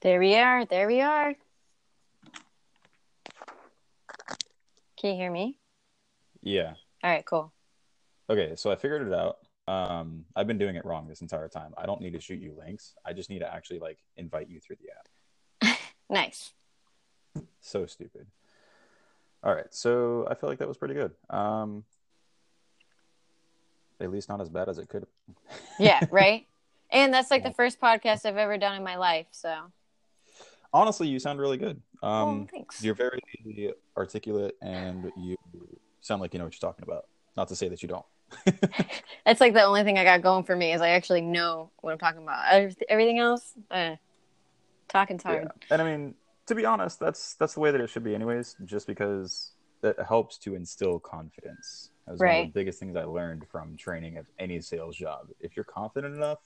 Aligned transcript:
There 0.00 0.20
we 0.20 0.36
are. 0.36 0.64
There 0.64 0.86
we 0.86 1.00
are. 1.00 1.34
Can 4.96 5.10
you 5.10 5.16
hear 5.16 5.30
me? 5.30 5.58
Yeah. 6.42 6.74
All 7.02 7.10
right, 7.10 7.24
cool. 7.24 7.52
Okay, 8.30 8.54
so 8.56 8.70
I 8.70 8.76
figured 8.76 9.06
it 9.06 9.14
out. 9.14 9.38
Um, 9.66 10.24
I've 10.34 10.46
been 10.46 10.58
doing 10.58 10.76
it 10.76 10.84
wrong 10.84 11.08
this 11.08 11.20
entire 11.20 11.48
time. 11.48 11.74
I 11.76 11.86
don't 11.86 12.00
need 12.00 12.12
to 12.14 12.20
shoot 12.20 12.40
you 12.40 12.54
links. 12.58 12.94
I 13.04 13.12
just 13.12 13.28
need 13.28 13.40
to 13.40 13.52
actually 13.52 13.80
like 13.80 13.98
invite 14.16 14.48
you 14.48 14.60
through 14.60 14.76
the 14.80 14.90
app. 14.90 15.78
Nice. 16.10 16.52
So 17.60 17.84
stupid. 17.84 18.28
All 19.44 19.54
right, 19.54 19.66
so 19.70 20.26
I 20.30 20.34
feel 20.34 20.48
like 20.48 20.58
that 20.58 20.68
was 20.68 20.78
pretty 20.78 20.94
good. 20.94 21.12
Um, 21.28 21.84
at 24.00 24.10
least 24.10 24.28
not 24.28 24.40
as 24.40 24.48
bad 24.48 24.70
as 24.70 24.78
it 24.78 24.88
could. 24.88 25.06
Yeah, 25.78 26.00
right? 26.10 26.46
and 26.90 27.12
that's 27.12 27.30
like 27.30 27.44
the 27.44 27.52
first 27.52 27.78
podcast 27.78 28.24
I've 28.24 28.38
ever 28.38 28.56
done 28.56 28.74
in 28.74 28.82
my 28.82 28.96
life. 28.96 29.26
So, 29.32 29.54
Honestly, 30.72 31.08
you 31.08 31.18
sound 31.18 31.40
really 31.40 31.56
good. 31.56 31.80
Um, 32.02 32.42
oh, 32.42 32.46
thanks. 32.52 32.82
you're 32.84 32.94
very 32.94 33.20
articulate 33.96 34.56
and 34.62 35.10
you 35.16 35.36
sound 36.00 36.20
like 36.20 36.32
you 36.34 36.38
know 36.38 36.44
what 36.44 36.54
you're 36.54 36.70
talking 36.70 36.84
about. 36.84 37.06
Not 37.36 37.48
to 37.48 37.56
say 37.56 37.68
that 37.68 37.82
you 37.82 37.88
don't. 37.88 38.04
That's 39.24 39.40
like 39.40 39.54
the 39.54 39.62
only 39.64 39.84
thing 39.84 39.98
I 39.98 40.04
got 40.04 40.22
going 40.22 40.44
for 40.44 40.54
me 40.54 40.72
is 40.72 40.80
I 40.80 40.90
actually 40.90 41.22
know 41.22 41.70
what 41.80 41.92
I'm 41.92 41.98
talking 41.98 42.22
about. 42.22 42.44
Everything 42.88 43.18
else, 43.18 43.54
eh, 43.70 43.96
talking's 44.88 45.22
hard. 45.22 45.44
Yeah. 45.44 45.66
And 45.70 45.82
I 45.82 45.84
mean, 45.84 46.14
to 46.46 46.54
be 46.54 46.64
honest, 46.66 47.00
that's 47.00 47.34
that's 47.34 47.54
the 47.54 47.60
way 47.60 47.70
that 47.70 47.80
it 47.80 47.88
should 47.88 48.04
be, 48.04 48.14
anyways. 48.14 48.56
Just 48.64 48.86
because 48.86 49.52
that 49.80 49.96
helps 50.06 50.36
to 50.38 50.54
instill 50.54 50.98
confidence. 50.98 51.90
That 52.06 52.12
was 52.12 52.20
one 52.20 52.28
of 52.28 52.32
Right. 52.34 52.52
the 52.52 52.60
biggest 52.60 52.80
things 52.80 52.96
I 52.96 53.04
learned 53.04 53.46
from 53.48 53.76
training 53.76 54.16
of 54.18 54.26
any 54.38 54.60
sales 54.60 54.96
job. 54.96 55.28
If 55.40 55.56
you're 55.56 55.64
confident 55.64 56.14
enough, 56.16 56.38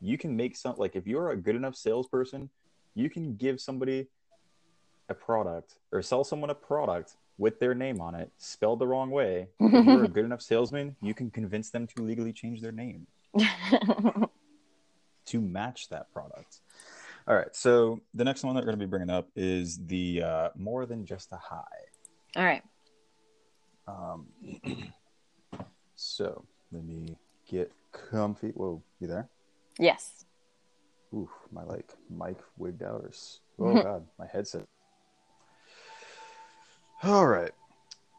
you 0.00 0.16
can 0.16 0.34
make 0.36 0.56
some. 0.56 0.76
Like 0.78 0.94
if 0.96 1.06
you're 1.06 1.30
a 1.30 1.36
good 1.36 1.56
enough 1.56 1.74
salesperson, 1.74 2.48
you 2.94 3.10
can 3.10 3.36
give 3.36 3.60
somebody 3.60 4.08
a 5.08 5.14
product 5.14 5.74
or 5.92 6.02
sell 6.02 6.24
someone 6.24 6.50
a 6.50 6.54
product 6.54 7.16
with 7.36 7.58
their 7.58 7.74
name 7.74 8.00
on 8.00 8.14
it, 8.14 8.30
spelled 8.38 8.78
the 8.78 8.86
wrong 8.86 9.10
way. 9.10 9.48
If 9.60 9.86
you're 9.86 10.04
a 10.04 10.08
good 10.08 10.24
enough 10.24 10.42
salesman, 10.42 10.96
you 11.02 11.14
can 11.14 11.30
convince 11.30 11.70
them 11.70 11.86
to 11.88 12.02
legally 12.02 12.32
change 12.32 12.60
their 12.60 12.72
name 12.72 13.06
to 15.26 15.40
match 15.40 15.88
that 15.88 16.12
product. 16.12 16.60
All 17.26 17.34
right, 17.34 17.54
so 17.54 18.00
the 18.12 18.24
next 18.24 18.44
one 18.44 18.54
that 18.54 18.60
we're 18.60 18.66
going 18.66 18.78
to 18.78 18.86
be 18.86 18.90
bringing 18.90 19.10
up 19.10 19.28
is 19.34 19.78
the 19.86 20.22
uh, 20.22 20.48
more 20.54 20.86
than 20.86 21.06
just 21.06 21.32
a 21.32 21.36
high. 21.36 21.64
All 22.36 22.44
right. 22.44 22.62
Um, 23.88 24.26
so 25.96 26.44
let 26.70 26.84
me 26.84 27.16
get 27.48 27.72
comfy. 27.92 28.50
Whoa, 28.50 28.82
you 29.00 29.06
there? 29.06 29.28
Yes. 29.78 30.26
Oof, 31.14 31.28
my 31.52 31.62
like 31.62 31.92
mic 32.10 32.36
wigged 32.56 32.82
out 32.82 33.04
or 33.04 33.12
oh 33.60 33.74
god, 33.82 34.06
my 34.18 34.26
headset. 34.26 34.64
All 37.04 37.26
right. 37.26 37.52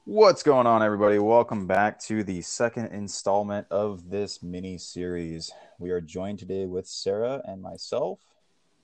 What's 0.05 0.43
going 0.43 0.65
on, 0.65 0.81
everybody? 0.81 1.19
Welcome 1.19 1.67
back 1.67 1.99
to 2.01 2.23
the 2.23 2.41
second 2.41 2.93
installment 2.93 3.67
of 3.69 4.09
this 4.09 4.41
mini 4.41 4.77
series. 4.77 5.51
We 5.77 5.89
are 5.89 5.99
joined 5.99 6.39
today 6.39 6.67
with 6.67 6.88
Sarah 6.88 7.41
and 7.45 7.61
myself. 7.61 8.19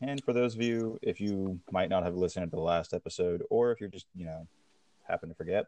And 0.01 0.21
for 0.23 0.33
those 0.33 0.55
of 0.55 0.61
you, 0.61 0.99
if 1.01 1.21
you 1.21 1.59
might 1.71 1.89
not 1.89 2.03
have 2.03 2.15
listened 2.15 2.49
to 2.49 2.55
the 2.55 2.61
last 2.61 2.93
episode, 2.93 3.43
or 3.49 3.71
if 3.71 3.79
you're 3.79 3.87
just, 3.87 4.07
you 4.15 4.25
know, 4.25 4.45
happen 5.07 5.29
to 5.29 5.35
forget, 5.35 5.67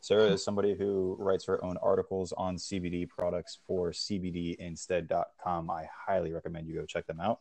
Sarah 0.00 0.30
is 0.30 0.42
somebody 0.42 0.74
who 0.74 1.16
writes 1.18 1.44
her 1.44 1.62
own 1.64 1.76
articles 1.76 2.32
on 2.32 2.56
CBD 2.56 3.08
products 3.08 3.58
for 3.66 3.92
CBDinstead.com. 3.92 5.70
I 5.70 5.86
highly 6.06 6.32
recommend 6.32 6.66
you 6.66 6.74
go 6.74 6.86
check 6.86 7.06
them 7.06 7.20
out. 7.20 7.40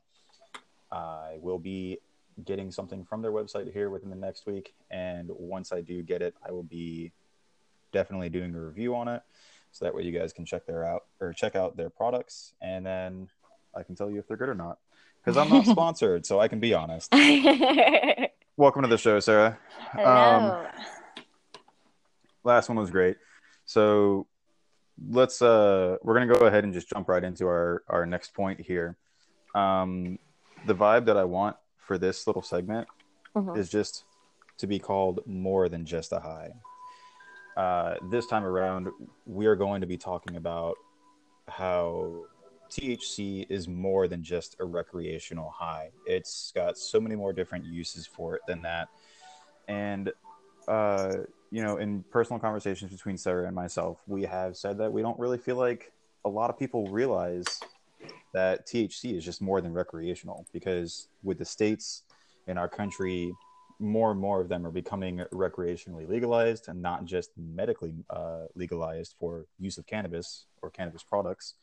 I 0.94 1.38
will 1.42 1.60
be 1.60 1.98
getting 2.46 2.72
something 2.72 3.04
from 3.04 3.22
their 3.22 3.32
website 3.32 3.74
here 3.74 3.90
within 3.90 4.10
the 4.10 4.16
next 4.16 4.46
week. 4.46 4.74
And 4.92 5.30
once 5.32 5.72
I 5.72 5.82
do 5.82 6.02
get 6.04 6.22
it, 6.22 6.36
I 6.48 6.52
will 6.52 6.64
be 6.64 7.12
definitely 7.92 8.30
doing 8.30 8.54
a 8.56 8.60
review 8.60 8.96
on 8.96 9.08
it. 9.08 9.22
So 9.72 9.86
that 9.86 9.96
way 9.96 10.04
you 10.04 10.18
guys 10.18 10.34
can 10.34 10.46
check 10.46 10.66
their 10.66 10.86
out 10.86 11.06
or 11.20 11.34
check 11.34 11.56
out 11.56 11.76
their 11.76 11.90
products 11.90 12.54
and 12.62 12.86
then 12.86 13.28
I 13.76 13.82
can 13.84 13.96
tell 13.96 14.10
you 14.10 14.20
if 14.20 14.28
they're 14.28 14.38
good 14.38 14.50
or 14.50 14.56
not. 14.56 14.78
Because 15.24 15.38
I'm 15.38 15.50
not 15.50 15.66
sponsored, 15.72 16.26
so 16.26 16.40
I 16.40 16.48
can 16.48 16.60
be 16.60 16.74
honest. 16.74 17.12
Welcome 18.58 18.84
to 18.84 18.88
the 18.88 18.98
show, 18.98 19.20
Sarah. 19.20 19.58
Um, 19.98 20.68
last 22.44 22.70
one 22.70 22.78
was 22.78 22.92
great. 22.92 23.18
So 23.66 24.28
let's 25.10 25.42
uh 25.42 25.98
we're 26.04 26.14
gonna 26.14 26.32
go 26.32 26.46
ahead 26.46 26.64
and 26.64 26.74
just 26.74 26.88
jump 26.88 27.10
right 27.10 27.24
into 27.24 27.46
our 27.46 27.84
our 27.88 28.06
next 28.06 28.34
point 28.34 28.60
here. 28.60 28.96
Um 29.56 30.20
the 30.66 30.76
vibe 30.76 31.06
that 31.06 31.18
I 31.18 31.24
want 31.24 31.56
for 31.78 31.98
this 31.98 32.28
little 32.28 32.42
segment 32.42 32.88
Mhm. 33.36 33.58
is 33.58 33.70
just 33.70 34.06
to 34.58 34.68
be 34.68 34.80
called 34.80 35.26
more 35.26 35.68
than 35.70 35.86
just 35.86 36.12
a 36.12 36.20
high. 36.20 36.54
Uh, 37.58 37.96
this 38.10 38.26
time 38.28 38.44
around, 38.44 38.90
we 39.26 39.46
are 39.46 39.56
going 39.56 39.82
to 39.82 39.88
be 39.88 39.98
talking 39.98 40.36
about 40.38 40.76
how 41.48 42.26
THC 42.70 43.46
is 43.50 43.68
more 43.68 44.08
than 44.08 44.24
just 44.24 44.56
a 44.60 44.66
recreational 44.66 45.50
high. 45.52 45.92
It's 46.08 46.52
got 46.56 46.78
so 46.78 47.00
many 47.00 47.16
more 47.16 47.34
different 47.34 47.66
uses 47.66 48.08
for 48.08 48.36
it 48.36 48.42
than 48.48 48.62
that. 48.64 48.88
And, 49.68 50.12
uh, 50.68 51.18
you 51.52 51.64
know, 51.64 51.78
in 51.78 52.04
personal 52.04 52.40
conversations 52.40 52.92
between 52.92 53.18
Sarah 53.18 53.46
and 53.46 53.56
myself, 53.56 54.02
we 54.08 54.24
have 54.24 54.58
said 54.58 54.78
that 54.80 54.92
we 54.92 55.02
don't 55.02 55.20
really 55.20 55.38
feel 55.38 55.58
like 55.58 55.92
a 56.26 56.30
lot 56.30 56.50
of 56.50 56.58
people 56.58 56.88
realize 56.88 57.60
that 58.34 58.68
THC 58.68 59.16
is 59.18 59.24
just 59.24 59.42
more 59.42 59.62
than 59.62 59.74
recreational 59.74 60.46
because 60.54 61.08
with 61.24 61.38
the 61.38 61.46
states 61.46 62.04
in 62.48 62.58
our 62.58 62.68
country, 62.68 63.34
more 63.80 64.12
and 64.12 64.20
more 64.20 64.42
of 64.42 64.50
them 64.50 64.66
are 64.66 64.72
becoming 64.72 65.20
recreationally 65.32 66.08
legalized 66.08 66.68
and 66.68 66.82
not 66.82 67.06
just 67.06 67.32
medically 67.38 67.94
uh, 68.10 68.46
legalized 68.56 69.16
for 69.20 69.46
use 69.60 69.78
of 69.78 69.86
cannabis 69.86 70.46
or 70.62 70.70
cannabis 70.70 71.04
products. 71.04 71.56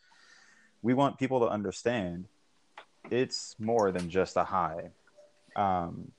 We 0.82 0.94
want 0.94 1.18
people 1.18 1.40
to 1.40 1.46
understand 1.46 2.26
it's 3.10 3.56
more 3.58 3.90
than 3.90 4.10
just 4.10 4.36
a 4.36 4.44
high. 4.44 4.90
Um, 5.56 6.12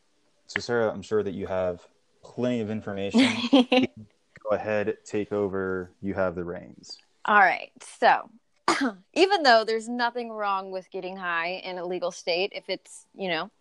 so, 0.47 0.59
Sarah, 0.59 0.91
I'm 0.91 1.01
sure 1.01 1.23
that 1.23 1.33
you 1.33 1.47
have 1.47 1.81
plenty 2.23 2.61
of 2.61 2.69
information. 2.69 3.37
Go 3.51 4.55
ahead, 4.55 4.97
take 5.05 5.31
over. 5.31 5.91
You 6.01 6.13
have 6.13 6.35
the 6.35 6.43
reins. 6.43 6.97
All 7.25 7.39
right. 7.39 7.71
So, 7.81 8.29
even 9.13 9.43
though 9.43 9.63
there's 9.65 9.89
nothing 9.89 10.31
wrong 10.31 10.71
with 10.71 10.89
getting 10.91 11.17
high 11.17 11.61
in 11.63 11.77
a 11.77 11.85
legal 11.85 12.11
state, 12.11 12.51
if 12.55 12.65
it's, 12.67 13.05
you 13.13 13.29
know, 13.29 13.51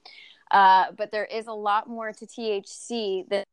uh, 0.51 0.87
but 0.97 1.11
there 1.11 1.25
is 1.25 1.47
a 1.47 1.53
lot 1.53 1.89
more 1.89 2.13
to 2.13 2.27
THC 2.27 3.29
than 3.29 3.45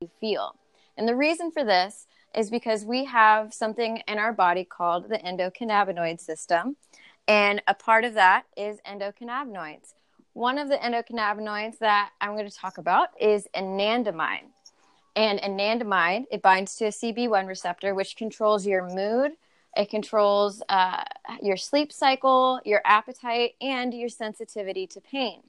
you 0.00 0.10
feel. 0.20 0.56
And 0.96 1.08
the 1.08 1.16
reason 1.16 1.50
for 1.50 1.64
this 1.64 2.06
is 2.34 2.50
because 2.50 2.84
we 2.84 3.04
have 3.04 3.54
something 3.54 4.02
in 4.08 4.18
our 4.18 4.32
body 4.32 4.64
called 4.64 5.08
the 5.08 5.18
endocannabinoid 5.18 6.20
system. 6.20 6.76
And 7.26 7.62
a 7.66 7.74
part 7.74 8.04
of 8.04 8.14
that 8.14 8.44
is 8.56 8.78
endocannabinoids. 8.86 9.94
One 10.34 10.58
of 10.58 10.68
the 10.68 10.76
endocannabinoids 10.76 11.78
that 11.78 12.10
I'm 12.20 12.32
going 12.32 12.48
to 12.48 12.56
talk 12.56 12.78
about 12.78 13.08
is 13.20 13.46
anandamide. 13.54 14.48
And 15.16 15.38
anandamide, 15.40 16.24
it 16.30 16.42
binds 16.42 16.74
to 16.76 16.86
a 16.86 16.88
CB1 16.88 17.46
receptor, 17.46 17.94
which 17.94 18.16
controls 18.16 18.66
your 18.66 18.88
mood, 18.88 19.32
it 19.76 19.90
controls 19.90 20.62
uh, 20.68 21.02
your 21.42 21.56
sleep 21.56 21.92
cycle, 21.92 22.60
your 22.64 22.80
appetite, 22.84 23.54
and 23.60 23.92
your 23.92 24.08
sensitivity 24.08 24.86
to 24.88 25.00
pain. 25.00 25.42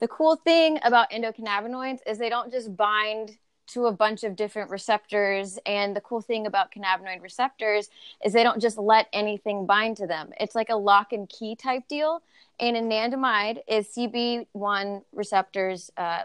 The 0.00 0.08
cool 0.08 0.36
thing 0.36 0.78
about 0.82 1.10
endocannabinoids 1.10 2.00
is 2.06 2.18
they 2.18 2.28
don't 2.28 2.50
just 2.50 2.76
bind 2.76 3.36
to 3.68 3.86
a 3.86 3.92
bunch 3.92 4.24
of 4.24 4.36
different 4.36 4.70
receptors. 4.70 5.58
And 5.64 5.96
the 5.96 6.00
cool 6.00 6.20
thing 6.20 6.46
about 6.46 6.72
cannabinoid 6.72 7.22
receptors 7.22 7.88
is 8.24 8.32
they 8.32 8.42
don't 8.42 8.60
just 8.60 8.78
let 8.78 9.08
anything 9.12 9.66
bind 9.66 9.96
to 9.98 10.06
them. 10.06 10.32
It's 10.40 10.54
like 10.54 10.68
a 10.70 10.76
lock 10.76 11.12
and 11.12 11.28
key 11.28 11.56
type 11.56 11.88
deal. 11.88 12.22
And 12.60 12.76
anandamide 12.76 13.60
is 13.66 13.88
CB1 13.96 15.02
receptors 15.12 15.90
uh, 15.96 16.22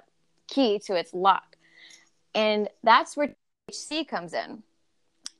key 0.48 0.80
to 0.80 0.96
its 0.96 1.14
lock. 1.14 1.56
And 2.36 2.70
that's 2.84 3.16
where 3.16 3.34
THC 3.70 4.08
comes 4.08 4.34
in. 4.34 4.64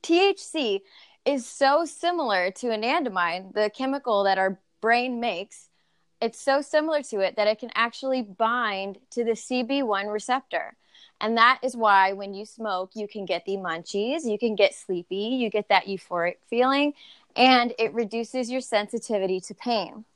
THC 0.02 0.80
is 1.28 1.44
so 1.44 1.84
similar 1.84 2.50
to 2.50 2.68
anandamide, 2.68 3.52
the 3.52 3.68
chemical 3.68 4.24
that 4.24 4.38
our 4.38 4.58
brain 4.80 5.20
makes. 5.20 5.68
It's 6.22 6.40
so 6.40 6.62
similar 6.62 7.02
to 7.02 7.20
it 7.20 7.36
that 7.36 7.46
it 7.46 7.58
can 7.58 7.70
actually 7.74 8.22
bind 8.22 8.98
to 9.10 9.24
the 9.24 9.32
CB1 9.32 10.10
receptor. 10.10 10.74
And 11.20 11.36
that 11.36 11.60
is 11.62 11.76
why 11.76 12.14
when 12.14 12.32
you 12.32 12.46
smoke, 12.46 12.92
you 12.94 13.06
can 13.06 13.26
get 13.26 13.44
the 13.44 13.56
munchies, 13.56 14.24
you 14.24 14.38
can 14.38 14.54
get 14.56 14.74
sleepy, 14.74 15.16
you 15.16 15.50
get 15.50 15.68
that 15.68 15.84
euphoric 15.84 16.36
feeling, 16.48 16.94
and 17.36 17.74
it 17.78 17.92
reduces 17.92 18.50
your 18.50 18.62
sensitivity 18.62 19.38
to 19.40 19.54
pain. 19.54 20.06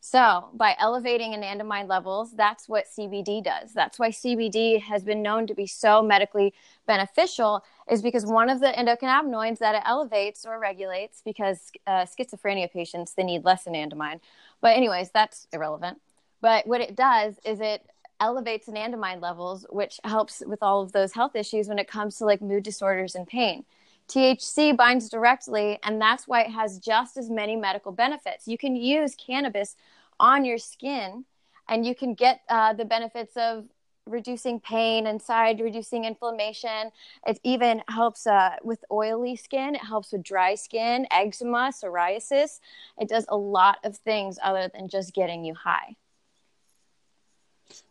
So, 0.00 0.50
by 0.54 0.76
elevating 0.78 1.32
anandamide 1.32 1.88
levels, 1.88 2.32
that's 2.32 2.68
what 2.68 2.86
CBD 2.86 3.42
does. 3.42 3.72
That's 3.72 3.98
why 3.98 4.10
CBD 4.10 4.80
has 4.80 5.02
been 5.02 5.22
known 5.22 5.46
to 5.48 5.54
be 5.54 5.66
so 5.66 6.02
medically 6.02 6.54
beneficial, 6.86 7.64
is 7.90 8.00
because 8.00 8.24
one 8.24 8.48
of 8.48 8.60
the 8.60 8.68
endocannabinoids 8.68 9.58
that 9.58 9.74
it 9.74 9.82
elevates 9.84 10.46
or 10.46 10.60
regulates, 10.60 11.20
because 11.24 11.72
uh, 11.86 12.06
schizophrenia 12.06 12.70
patients 12.70 13.12
they 13.12 13.24
need 13.24 13.44
less 13.44 13.64
anandamide. 13.64 14.20
But 14.60 14.76
anyways, 14.76 15.10
that's 15.10 15.48
irrelevant. 15.52 16.00
But 16.40 16.66
what 16.66 16.80
it 16.80 16.94
does 16.94 17.40
is 17.44 17.60
it 17.60 17.84
elevates 18.20 18.68
anandamide 18.68 19.20
levels, 19.20 19.66
which 19.68 19.98
helps 20.04 20.42
with 20.46 20.62
all 20.62 20.80
of 20.80 20.92
those 20.92 21.12
health 21.12 21.34
issues 21.34 21.68
when 21.68 21.78
it 21.78 21.88
comes 21.88 22.16
to 22.18 22.24
like 22.24 22.40
mood 22.40 22.62
disorders 22.62 23.14
and 23.16 23.26
pain. 23.26 23.64
THC 24.08 24.74
binds 24.76 25.08
directly, 25.08 25.78
and 25.82 26.00
that's 26.00 26.26
why 26.26 26.42
it 26.42 26.50
has 26.50 26.78
just 26.78 27.16
as 27.16 27.28
many 27.28 27.56
medical 27.56 27.92
benefits. 27.92 28.48
You 28.48 28.56
can 28.56 28.74
use 28.74 29.14
cannabis 29.14 29.76
on 30.18 30.44
your 30.44 30.58
skin, 30.58 31.24
and 31.68 31.84
you 31.84 31.94
can 31.94 32.14
get 32.14 32.40
uh, 32.48 32.72
the 32.72 32.86
benefits 32.86 33.36
of 33.36 33.66
reducing 34.06 34.58
pain 34.60 35.06
inside, 35.06 35.60
reducing 35.60 36.04
inflammation. 36.04 36.90
It 37.26 37.38
even 37.44 37.82
helps 37.88 38.26
uh, 38.26 38.56
with 38.62 38.82
oily 38.90 39.36
skin. 39.36 39.74
It 39.74 39.84
helps 39.84 40.12
with 40.12 40.22
dry 40.22 40.54
skin, 40.54 41.06
eczema, 41.10 41.70
psoriasis. 41.70 42.60
It 42.98 43.08
does 43.08 43.26
a 43.28 43.36
lot 43.36 43.78
of 43.84 43.98
things 43.98 44.38
other 44.42 44.70
than 44.72 44.88
just 44.88 45.14
getting 45.14 45.44
you 45.44 45.54
high. 45.54 45.96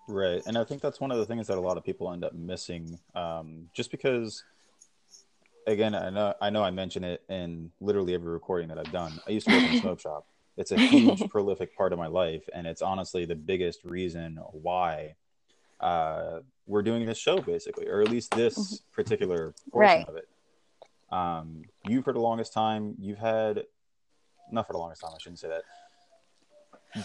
Right, 0.08 0.42
and 0.48 0.58
I 0.58 0.64
think 0.64 0.81
that's 0.81 1.00
one 1.00 1.12
of 1.12 1.19
the 1.19 1.25
things 1.25 1.46
that 1.48 1.60
a 1.60 1.62
lot 1.62 1.78
of 1.78 1.84
people 1.84 2.12
end 2.12 2.24
up 2.24 2.34
missing, 2.34 2.98
um, 3.14 3.69
just 3.74 3.92
because. 3.92 4.44
Again, 5.68 5.94
I 5.94 6.10
know 6.10 6.34
I 6.42 6.50
know 6.50 6.64
I 6.64 6.72
mention 6.72 7.04
it 7.04 7.24
in 7.30 7.72
literally 7.81 8.14
every 8.14 8.31
recording 8.31 8.69
that 8.69 8.80
I've 8.80 8.92
done. 8.92 9.19
I 9.28 9.31
used 9.31 9.48
to 9.48 9.54
work 9.54 9.64
in 9.64 9.78
a 9.78 9.80
smoke 9.81 10.00
shop. 10.00 10.25
It's 10.56 10.72
a 10.72 10.80
huge, 10.80 11.30
prolific 11.30 11.78
part 11.78 11.94
of 11.94 12.00
my 12.00 12.08
life, 12.08 12.48
and 12.54 12.66
it's 12.66 12.81
honestly 12.81 13.25
the 13.25 13.36
biggest 13.36 13.84
reason 13.84 14.40
why 14.52 15.16
uh, 15.80 16.40
we're 16.66 16.81
doing 16.81 17.06
this 17.06 17.19
show, 17.19 17.40
basically, 17.42 17.88
or 17.88 18.02
at 18.02 18.10
least 18.10 18.31
this 18.31 18.58
mm-hmm. 18.58 18.75
particular 18.94 19.54
portion 19.72 19.98
right. 19.98 20.08
of 20.08 20.16
it. 20.16 20.28
Um, 21.12 21.64
you 21.88 22.02
for 22.02 22.14
the 22.14 22.19
longest 22.19 22.54
time, 22.54 22.96
you've 22.98 23.19
had 23.19 23.66
not 24.52 24.66
for 24.66 24.74
the 24.74 24.80
longest 24.80 25.02
time. 25.02 25.12
I 25.14 25.19
shouldn't 25.19 25.40
say 25.40 25.50
that 25.50 25.64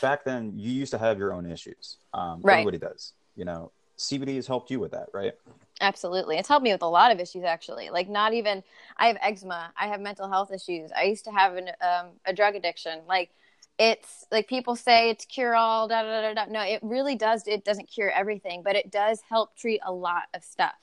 back 0.00 0.24
then 0.24 0.52
you 0.56 0.70
used 0.70 0.92
to 0.92 0.98
have 0.98 1.18
your 1.18 1.32
own 1.32 1.50
issues. 1.50 1.98
Um, 2.14 2.40
right. 2.42 2.60
Everybody 2.60 2.78
does. 2.78 3.12
You 3.36 3.44
know, 3.44 3.72
CBD 3.98 4.36
has 4.36 4.46
helped 4.46 4.70
you 4.70 4.80
with 4.80 4.92
that, 4.92 5.08
right? 5.12 5.32
Absolutely. 5.80 6.36
It's 6.36 6.48
helped 6.48 6.64
me 6.64 6.72
with 6.72 6.82
a 6.82 6.86
lot 6.86 7.10
of 7.10 7.20
issues, 7.20 7.44
actually. 7.44 7.90
Like, 7.90 8.08
not 8.08 8.32
even, 8.34 8.62
I 8.96 9.08
have 9.08 9.18
eczema, 9.20 9.72
I 9.78 9.88
have 9.88 10.00
mental 10.00 10.28
health 10.28 10.52
issues. 10.52 10.90
I 10.96 11.04
used 11.04 11.24
to 11.24 11.30
have 11.30 11.56
an, 11.56 11.70
um, 11.80 12.08
a 12.24 12.32
drug 12.32 12.54
addiction. 12.54 13.00
Like, 13.08 13.30
it's 13.78 14.26
like 14.30 14.48
people 14.48 14.76
say 14.76 15.10
it's 15.10 15.24
cure 15.24 15.54
all, 15.54 15.88
da, 15.88 16.02
da, 16.02 16.20
da, 16.22 16.34
da. 16.34 16.52
No, 16.52 16.60
it 16.62 16.80
really 16.82 17.16
does. 17.16 17.46
It 17.46 17.64
doesn't 17.64 17.86
cure 17.86 18.10
everything, 18.10 18.62
but 18.62 18.76
it 18.76 18.90
does 18.90 19.20
help 19.28 19.56
treat 19.56 19.80
a 19.84 19.92
lot 19.92 20.24
of 20.34 20.44
stuff. 20.44 20.74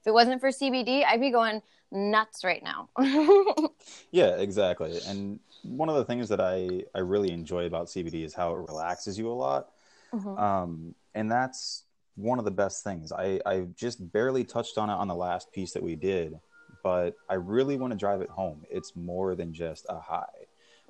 If 0.00 0.06
it 0.06 0.14
wasn't 0.14 0.40
for 0.40 0.48
CBD, 0.48 1.04
I'd 1.04 1.20
be 1.20 1.30
going 1.30 1.60
nuts 1.90 2.44
right 2.44 2.62
now. 2.62 2.88
yeah, 4.10 4.36
exactly. 4.36 4.98
And 5.06 5.40
one 5.62 5.88
of 5.88 5.96
the 5.96 6.04
things 6.04 6.28
that 6.28 6.40
I 6.40 6.84
I 6.94 7.00
really 7.00 7.32
enjoy 7.32 7.66
about 7.66 7.88
CBD 7.88 8.24
is 8.24 8.34
how 8.34 8.52
it 8.54 8.68
relaxes 8.68 9.18
you 9.18 9.28
a 9.30 9.34
lot, 9.34 9.70
mm-hmm. 10.12 10.38
um, 10.38 10.94
and 11.14 11.30
that's 11.30 11.82
one 12.16 12.38
of 12.38 12.44
the 12.44 12.50
best 12.50 12.84
things. 12.84 13.12
I 13.12 13.40
I 13.46 13.66
just 13.76 14.12
barely 14.12 14.44
touched 14.44 14.78
on 14.78 14.90
it 14.90 14.94
on 14.94 15.08
the 15.08 15.14
last 15.14 15.52
piece 15.52 15.72
that 15.72 15.82
we 15.82 15.96
did, 15.96 16.38
but 16.82 17.14
I 17.28 17.34
really 17.34 17.76
want 17.76 17.92
to 17.92 17.98
drive 17.98 18.20
it 18.20 18.30
home. 18.30 18.64
It's 18.70 18.96
more 18.96 19.34
than 19.34 19.52
just 19.52 19.86
a 19.88 19.98
high. 19.98 20.26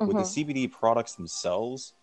Mm-hmm. 0.00 0.06
With 0.06 0.16
the 0.16 0.22
mm-hmm. 0.22 0.50
CBD 0.50 0.72
products 0.72 1.14
themselves, 1.14 1.94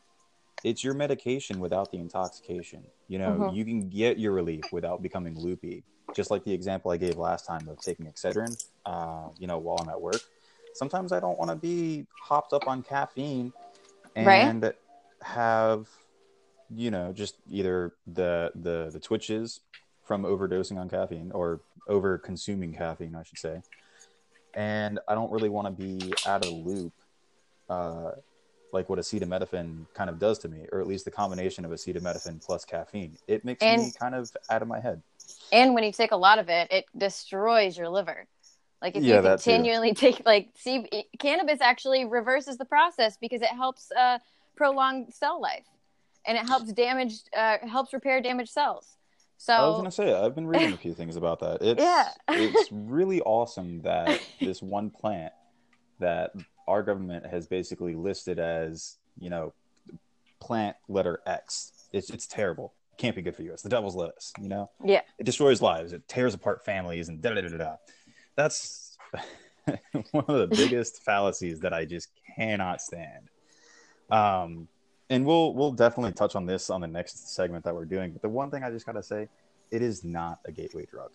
it's 0.64 0.84
your 0.84 0.94
medication 0.94 1.60
without 1.60 1.92
the 1.92 1.98
intoxication. 1.98 2.84
You 3.08 3.20
know, 3.20 3.32
mm-hmm. 3.32 3.56
you 3.56 3.66
can 3.66 3.90
get 3.90 4.20
your 4.20 4.34
relief 4.34 4.66
without 4.72 5.02
becoming 5.02 5.40
loopy. 5.40 5.84
Just 6.16 6.30
like 6.30 6.44
the 6.44 6.54
example 6.54 6.92
I 6.92 6.98
gave 6.98 7.18
last 7.18 7.46
time 7.46 7.68
of 7.68 7.80
taking 7.80 8.06
Excedrin, 8.06 8.62
uh, 8.86 9.30
you 9.40 9.48
know, 9.48 9.58
while 9.58 9.78
I'm 9.78 9.90
at 9.90 10.00
work 10.00 10.22
sometimes 10.74 11.12
I 11.12 11.20
don't 11.20 11.38
want 11.38 11.50
to 11.50 11.56
be 11.56 12.06
hopped 12.22 12.54
up 12.54 12.68
on 12.68 12.84
caffeine 12.84 13.54
and 14.16 14.28
right? 14.28 14.74
have 15.22 15.88
you 16.70 16.92
know 16.92 17.14
just 17.14 17.36
either 17.50 17.94
the 18.08 18.52
the 18.56 18.90
the 18.92 19.00
twitches 19.00 19.62
from 20.04 20.24
overdosing 20.24 20.78
on 20.78 20.90
caffeine 20.90 21.32
or 21.32 21.62
over 21.88 22.18
consuming 22.18 22.74
caffeine, 22.74 23.16
I 23.16 23.24
should 23.24 23.40
say. 23.40 23.62
And 24.54 25.00
I 25.08 25.16
don't 25.16 25.32
really 25.32 25.50
want 25.50 25.68
to 25.68 25.72
be 25.72 26.14
out 26.28 26.46
of 26.46 26.52
the 26.52 26.56
loop, 26.56 26.94
uh, 27.70 28.12
like 28.72 28.90
what 28.90 29.00
acetaminophen 29.00 29.86
kind 29.94 30.10
of 30.10 30.20
does 30.20 30.40
to 30.40 30.50
me, 30.50 30.66
or 30.72 30.80
at 30.80 30.88
least 30.88 31.06
the 31.06 31.12
combination 31.12 31.66
of 31.66 31.72
acetaminophen 31.72 32.46
plus 32.46 32.66
caffeine. 32.66 33.18
It 33.28 33.46
makes 33.46 33.64
and, 33.64 33.82
me 33.82 33.92
kind 34.00 34.14
of 34.14 34.32
out 34.50 34.62
of 34.62 34.68
my 34.68 34.80
head. 34.80 35.02
And 35.52 35.74
when 35.74 35.84
you 35.84 35.92
take 35.92 36.12
a 36.12 36.18
lot 36.18 36.38
of 36.38 36.50
it, 36.50 36.72
it 36.72 36.86
destroys 36.98 37.78
your 37.78 37.90
liver. 37.90 38.28
Like 38.82 38.98
if 38.98 39.04
yeah, 39.04 39.22
you 39.22 39.22
continually 39.22 39.94
take 39.94 40.24
like 40.26 40.50
see 40.56 40.86
cannabis 41.18 41.62
actually 41.62 42.06
reverses 42.06 42.58
the 42.58 42.66
process 42.66 43.18
because 43.18 43.42
it 43.42 43.48
helps 43.48 43.90
uh, 43.94 44.20
prolong 44.56 45.10
cell 45.10 45.40
life 45.42 45.66
and 46.26 46.38
it 46.38 46.48
helps 46.48 46.72
damage 46.74 47.16
uh, 47.36 47.58
helps 47.68 47.94
repair 47.94 48.22
damaged 48.22 48.52
cells. 48.52 48.98
So 49.38 49.54
I 49.54 49.68
was 49.68 49.78
gonna 49.78 49.92
say 49.92 50.14
I've 50.14 50.36
been 50.36 50.48
reading 50.48 50.74
a 50.74 50.78
few 50.78 50.94
things 50.94 51.16
about 51.16 51.40
that. 51.42 51.58
It's 51.62 51.82
yeah. 51.82 52.10
it's 52.30 52.70
really 52.72 53.22
awesome 53.22 53.82
that 53.82 54.22
this 54.40 54.62
one 54.62 54.90
plant 54.90 55.34
that 56.00 56.32
our 56.68 56.84
government 56.84 57.26
has 57.26 57.48
basically 57.48 57.96
listed 57.96 58.40
as 58.40 58.98
you 59.20 59.30
know 59.30 59.54
plant 60.40 60.76
letter 60.88 61.22
X. 61.26 61.88
It's 61.92 62.10
it's 62.10 62.28
terrible. 62.28 62.74
It 62.94 63.02
can't 63.02 63.16
be 63.16 63.22
good 63.22 63.36
for 63.36 63.44
you. 63.44 63.52
It's 63.52 63.64
the 63.64 63.70
devil's 63.70 63.96
lettuce. 63.96 64.34
You 64.40 64.50
know. 64.50 64.70
Yeah. 64.84 65.02
It 65.20 65.26
destroys 65.26 65.62
lives. 65.62 65.94
It 65.94 66.08
tears 66.08 66.34
apart 66.34 66.64
families 66.64 67.10
and 67.10 67.22
da 67.22 67.34
da 67.34 67.42
da 67.42 67.58
da 67.58 67.76
that's 68.36 68.98
one 70.12 70.26
of 70.28 70.50
the 70.50 70.56
biggest 70.56 71.04
fallacies 71.04 71.60
that 71.62 71.74
I 71.74 71.86
just 71.86 72.10
cannot 72.36 72.82
stand. 72.82 73.30
Um, 74.10 74.68
and 75.10 75.26
we'll 75.26 75.54
we'll 75.54 75.72
definitely 75.72 76.14
touch 76.14 76.36
on 76.36 76.46
this 76.46 76.70
on 76.70 76.82
the 76.82 76.88
next 76.88 77.34
segment 77.34 77.64
that 77.66 77.74
we're 77.74 77.86
doing. 77.86 78.12
But 78.12 78.22
the 78.22 78.30
one 78.30 78.50
thing 78.50 78.64
I 78.64 78.72
just 78.72 78.86
gotta 78.86 79.04
say, 79.04 79.28
it 79.72 79.82
is 79.82 80.04
not 80.04 80.40
a 80.46 80.52
gateway 80.52 80.86
drug. 80.86 81.12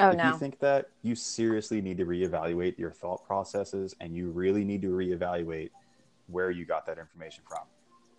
Oh 0.00 0.06
no. 0.06 0.10
if 0.10 0.16
no! 0.16 0.32
you 0.32 0.38
think 0.38 0.58
that, 0.60 0.90
you 1.02 1.14
seriously 1.14 1.80
need 1.80 1.98
to 1.98 2.06
reevaluate 2.06 2.78
your 2.78 2.90
thought 2.90 3.24
processes, 3.24 3.94
and 4.00 4.14
you 4.14 4.30
really 4.30 4.64
need 4.64 4.82
to 4.82 4.88
reevaluate 4.88 5.70
where 6.26 6.50
you 6.50 6.64
got 6.64 6.86
that 6.86 6.98
information 6.98 7.44
from. 7.48 7.62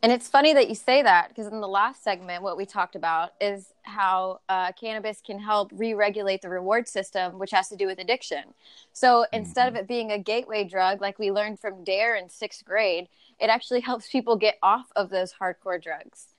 And 0.06 0.12
it's 0.12 0.28
funny 0.28 0.54
that 0.54 0.70
you 0.70 0.76
say 0.76 1.02
that 1.02 1.30
because 1.30 1.48
in 1.48 1.62
the 1.62 1.68
last 1.68 2.04
segment, 2.04 2.44
what 2.44 2.58
we 2.58 2.66
talked 2.68 2.96
about 2.96 3.32
is 3.42 3.74
how 3.82 4.40
uh, 4.48 4.72
cannabis 4.74 5.20
can 5.20 5.40
help 5.40 5.72
re 5.74 5.96
regulate 5.96 6.44
the 6.44 6.50
reward 6.50 6.88
system, 6.88 7.40
which 7.40 7.50
has 7.50 7.70
to 7.70 7.76
do 7.76 7.88
with 7.88 7.98
addiction. 7.98 8.54
So 8.94 9.08
mm-hmm. 9.08 9.38
instead 9.38 9.68
of 9.68 9.74
it 9.74 9.88
being 9.88 10.12
a 10.12 10.20
gateway 10.20 10.64
drug, 10.64 11.02
like 11.02 11.18
we 11.18 11.32
learned 11.32 11.60
from 11.60 11.84
DARE 11.84 12.18
in 12.18 12.30
sixth 12.30 12.64
grade, 12.64 13.08
it 13.40 13.48
actually 13.48 13.80
helps 13.80 14.08
people 14.08 14.36
get 14.36 14.60
off 14.62 14.92
of 14.96 15.10
those 15.10 15.34
hardcore 15.42 15.82
drugs. 15.82 16.36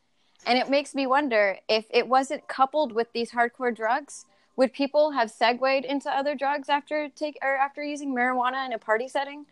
And 0.46 0.56
it 0.60 0.70
makes 0.70 0.94
me 0.94 1.08
wonder 1.08 1.58
if 1.68 1.86
it 1.90 2.06
wasn't 2.06 2.46
coupled 2.46 2.92
with 2.92 3.12
these 3.12 3.32
hardcore 3.32 3.74
drugs, 3.74 4.26
would 4.54 4.74
people 4.74 5.10
have 5.10 5.28
segued 5.28 5.84
into 5.84 6.08
other 6.08 6.36
drugs 6.36 6.68
after 6.68 7.08
take 7.08 7.36
or 7.42 7.56
after 7.56 7.82
using 7.82 8.14
marijuana 8.14 8.64
in 8.64 8.72
a 8.72 8.78
party 8.78 9.08
setting? 9.08 9.44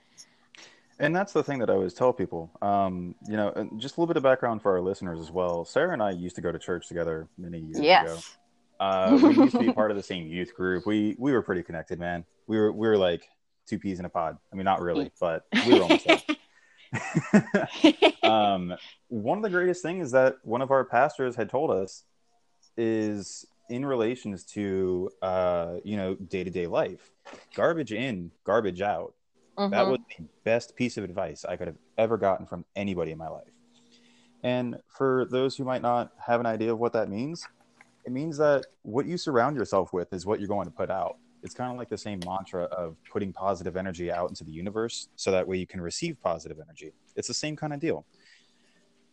And 0.98 1.14
that's 1.14 1.32
the 1.32 1.42
thing 1.42 1.58
that 1.58 1.70
I 1.70 1.72
always 1.72 1.94
tell 1.94 2.12
people. 2.12 2.50
Um, 2.62 3.14
you 3.26 3.36
know, 3.36 3.68
just 3.78 3.96
a 3.96 4.00
little 4.00 4.06
bit 4.06 4.16
of 4.16 4.22
background 4.22 4.62
for 4.62 4.72
our 4.72 4.80
listeners 4.80 5.20
as 5.20 5.30
well. 5.30 5.64
Sarah 5.64 5.92
and 5.92 6.02
I 6.02 6.10
used 6.10 6.36
to 6.36 6.42
go 6.42 6.52
to 6.52 6.58
church 6.58 6.86
together 6.86 7.28
many 7.36 7.58
years 7.58 7.80
yes. 7.80 8.04
ago. 8.04 8.18
Uh, 8.80 9.18
we 9.22 9.34
used 9.34 9.52
to 9.52 9.60
be 9.60 9.72
part 9.72 9.90
of 9.90 9.96
the 9.96 10.02
same 10.02 10.26
youth 10.26 10.54
group. 10.54 10.86
We 10.86 11.16
we 11.18 11.32
were 11.32 11.42
pretty 11.42 11.62
connected, 11.62 11.98
man. 11.98 12.24
We 12.46 12.58
were 12.58 12.72
we 12.72 12.86
were 12.86 12.98
like 12.98 13.28
two 13.66 13.78
peas 13.78 13.98
in 13.98 14.04
a 14.04 14.08
pod. 14.08 14.38
I 14.52 14.56
mean, 14.56 14.64
not 14.64 14.80
really, 14.80 15.10
but 15.20 15.44
we 15.66 15.74
were 15.74 15.82
almost 15.82 16.06
um, 18.22 18.74
one 19.08 19.38
of 19.38 19.42
the 19.42 19.50
greatest 19.50 19.82
things 19.82 20.12
that 20.12 20.36
one 20.42 20.62
of 20.62 20.70
our 20.70 20.84
pastors 20.84 21.34
had 21.34 21.50
told 21.50 21.70
us 21.70 22.04
is 22.76 23.46
in 23.68 23.84
relations 23.84 24.44
to 24.44 25.10
uh, 25.22 25.74
you 25.84 25.96
know 25.96 26.14
day 26.14 26.44
to 26.44 26.50
day 26.50 26.66
life, 26.66 27.10
garbage 27.54 27.92
in, 27.92 28.30
garbage 28.44 28.80
out 28.80 29.14
Mm-hmm. 29.58 29.70
That 29.70 29.86
was 29.86 30.00
the 30.18 30.24
best 30.44 30.74
piece 30.76 30.96
of 30.96 31.04
advice 31.04 31.44
I 31.44 31.56
could 31.56 31.68
have 31.68 31.78
ever 31.96 32.16
gotten 32.16 32.46
from 32.46 32.64
anybody 32.74 33.12
in 33.12 33.18
my 33.18 33.28
life. 33.28 33.52
And 34.42 34.76
for 34.88 35.26
those 35.30 35.56
who 35.56 35.64
might 35.64 35.82
not 35.82 36.12
have 36.18 36.40
an 36.40 36.46
idea 36.46 36.72
of 36.72 36.78
what 36.78 36.92
that 36.92 37.08
means, 37.08 37.46
it 38.04 38.12
means 38.12 38.36
that 38.38 38.66
what 38.82 39.06
you 39.06 39.16
surround 39.16 39.56
yourself 39.56 39.92
with 39.92 40.12
is 40.12 40.26
what 40.26 40.38
you're 40.38 40.48
going 40.48 40.66
to 40.66 40.70
put 40.70 40.90
out. 40.90 41.16
It's 41.42 41.54
kind 41.54 41.70
of 41.70 41.78
like 41.78 41.88
the 41.88 41.98
same 41.98 42.20
mantra 42.26 42.64
of 42.64 42.96
putting 43.10 43.32
positive 43.32 43.76
energy 43.76 44.10
out 44.10 44.28
into 44.28 44.44
the 44.44 44.52
universe 44.52 45.08
so 45.16 45.30
that 45.30 45.46
way 45.46 45.56
you 45.56 45.66
can 45.66 45.80
receive 45.80 46.20
positive 46.22 46.58
energy. 46.62 46.92
It's 47.16 47.28
the 47.28 47.34
same 47.34 47.56
kind 47.56 47.72
of 47.72 47.80
deal. 47.80 48.04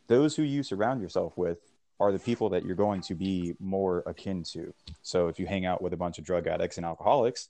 Those 0.08 0.36
who 0.36 0.44
you 0.44 0.64
surround 0.64 1.02
yourself 1.02 1.38
with 1.38 1.60
are 2.00 2.12
the 2.12 2.20
people 2.20 2.50
that 2.50 2.66
you're 2.66 2.76
going 2.76 3.02
to 3.02 3.16
be 3.16 3.54
more 3.60 4.04
akin 4.06 4.44
to. 4.52 4.74
So 5.04 5.28
if 5.28 5.40
you 5.40 5.46
hang 5.46 5.66
out 5.66 5.82
with 5.82 5.94
a 5.94 5.98
bunch 5.98 6.18
of 6.18 6.26
drug 6.26 6.48
addicts 6.48 6.78
and 6.78 6.86
alcoholics, 6.86 7.50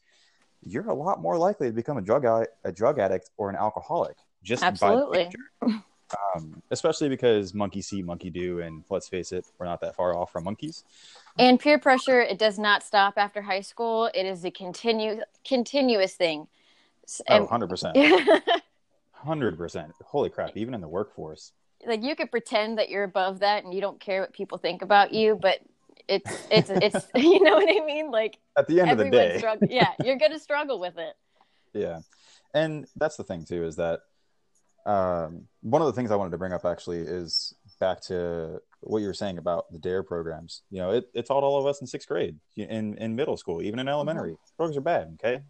you're 0.63 0.88
a 0.89 0.94
lot 0.94 1.22
more 1.22 1.38
likely 1.38 1.68
to 1.68 1.74
become 1.74 1.98
a 1.98 2.01
drug 2.01 2.25
addict, 2.25 2.53
a 2.63 2.72
drug 2.72 3.00
addict 3.00 3.30
or 3.38 3.50
an 3.50 3.56
alcoholic 3.56 4.18
just 4.44 4.63
Absolutely. 4.63 5.30
um, 5.62 6.62
especially 6.72 7.10
because 7.10 7.53
monkey 7.53 7.82
see, 7.82 8.01
monkey 8.01 8.30
do, 8.30 8.60
and 8.60 8.84
let's 8.89 9.08
face 9.08 9.32
it, 9.32 9.46
we're 9.58 9.65
not 9.65 9.82
that 9.82 9.96
far 9.96 10.15
off 10.15 10.32
from 10.32 10.44
monkeys. 10.44 10.84
And 11.38 11.60
peer 11.60 11.80
pressure, 11.80 12.22
it 12.22 12.38
does 12.38 12.60
not 12.60 12.84
stop 12.84 13.13
after 13.18 13.41
high 13.41 13.62
school. 13.62 14.10
It 14.13 14.25
is 14.25 14.44
a 14.44 14.51
continue 14.51 15.22
continuous 15.46 16.15
thing. 16.15 16.48
Oh, 17.30 17.39
100 17.41 17.68
percent. 17.70 17.98
Hundred 19.12 19.58
percent. 19.58 19.94
Holy 20.03 20.30
crap! 20.30 20.58
Even 20.58 20.74
in 20.74 20.82
the 20.82 20.88
workforce. 20.88 21.51
like 21.86 22.03
you 22.03 22.15
could 22.15 22.32
pretend 22.32 22.80
that 22.80 22.89
you're 22.89 23.03
above 23.03 23.39
that 23.39 23.63
and 23.63 23.72
you 23.74 23.80
don't 23.80 24.00
care 24.00 24.22
what 24.22 24.34
people 24.34 24.58
think 24.58 24.82
about 24.82 25.13
you, 25.13 25.38
but 25.39 25.60
it's 26.12 26.48
it's 26.51 26.70
it's 26.70 27.08
you 27.15 27.41
know 27.41 27.56
what 27.56 27.70
I 27.70 27.86
mean? 27.86 28.12
Like 28.12 28.38
at 28.58 28.68
the 28.68 28.82
end 28.82 28.91
of 28.91 28.98
the 28.98 29.10
day, 29.10 29.38
struggle, 29.38 29.68
yeah, 29.70 29.94
you're 30.03 30.18
gonna 30.18 30.39
struggle 30.39 30.80
with 30.80 30.98
it. 30.98 31.13
Yeah, 31.74 32.01
and 32.53 32.86
that's 32.98 33.15
the 33.15 33.24
thing 33.24 33.46
too 33.46 33.63
is 33.63 33.77
that 33.77 34.01
um, 34.86 35.48
one 35.62 35.82
of 35.82 35.86
the 35.86 35.94
things 35.94 36.12
I 36.12 36.18
wanted 36.18 36.32
to 36.32 36.38
bring 36.38 36.51
up 36.51 36.65
actually 36.65 37.00
is 37.00 37.53
back 37.80 38.01
to 38.08 38.62
what 38.82 39.00
you 39.00 39.08
were 39.08 39.13
saying 39.13 39.38
about 39.38 39.72
the 39.72 39.80
DARE 39.80 40.03
programs 40.03 40.63
you 40.70 40.80
know 40.80 40.91
it, 40.91 41.06
it 41.13 41.25
taught 41.25 41.44
all 41.44 41.58
of 41.58 41.65
us 41.65 41.80
in 41.80 41.88
sixth 41.88 42.08
grade 42.08 42.36
in 42.58 42.98
in 42.98 43.15
middle 43.15 43.38
school 43.38 43.62
even 43.62 43.80
in 43.80 43.88
elementary 43.88 44.34
mm-hmm. 44.34 44.56
drugs 44.58 44.75
are 44.75 44.82
bad 44.82 45.18
okay 45.24 45.41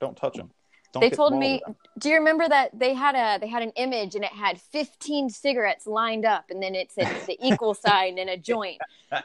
don't 0.00 0.16
touch 0.16 0.34
them 0.34 0.50
don't 0.92 1.00
they 1.00 1.10
told 1.10 1.34
me 1.34 1.60
do 1.98 2.08
you 2.08 2.16
remember 2.16 2.48
that 2.48 2.76
they 2.78 2.94
had 2.94 3.14
a 3.14 3.38
they 3.40 3.48
had 3.48 3.62
an 3.62 3.72
image 3.76 4.14
and 4.14 4.24
it 4.24 4.32
had 4.32 4.60
15 4.60 5.30
cigarettes 5.30 5.86
lined 5.86 6.24
up 6.24 6.46
and 6.50 6.62
then 6.62 6.74
it 6.74 6.90
said 6.92 7.14
the 7.26 7.36
equal 7.40 7.74
sign 7.86 8.18
and 8.18 8.30
a 8.30 8.36
joint? 8.36 8.80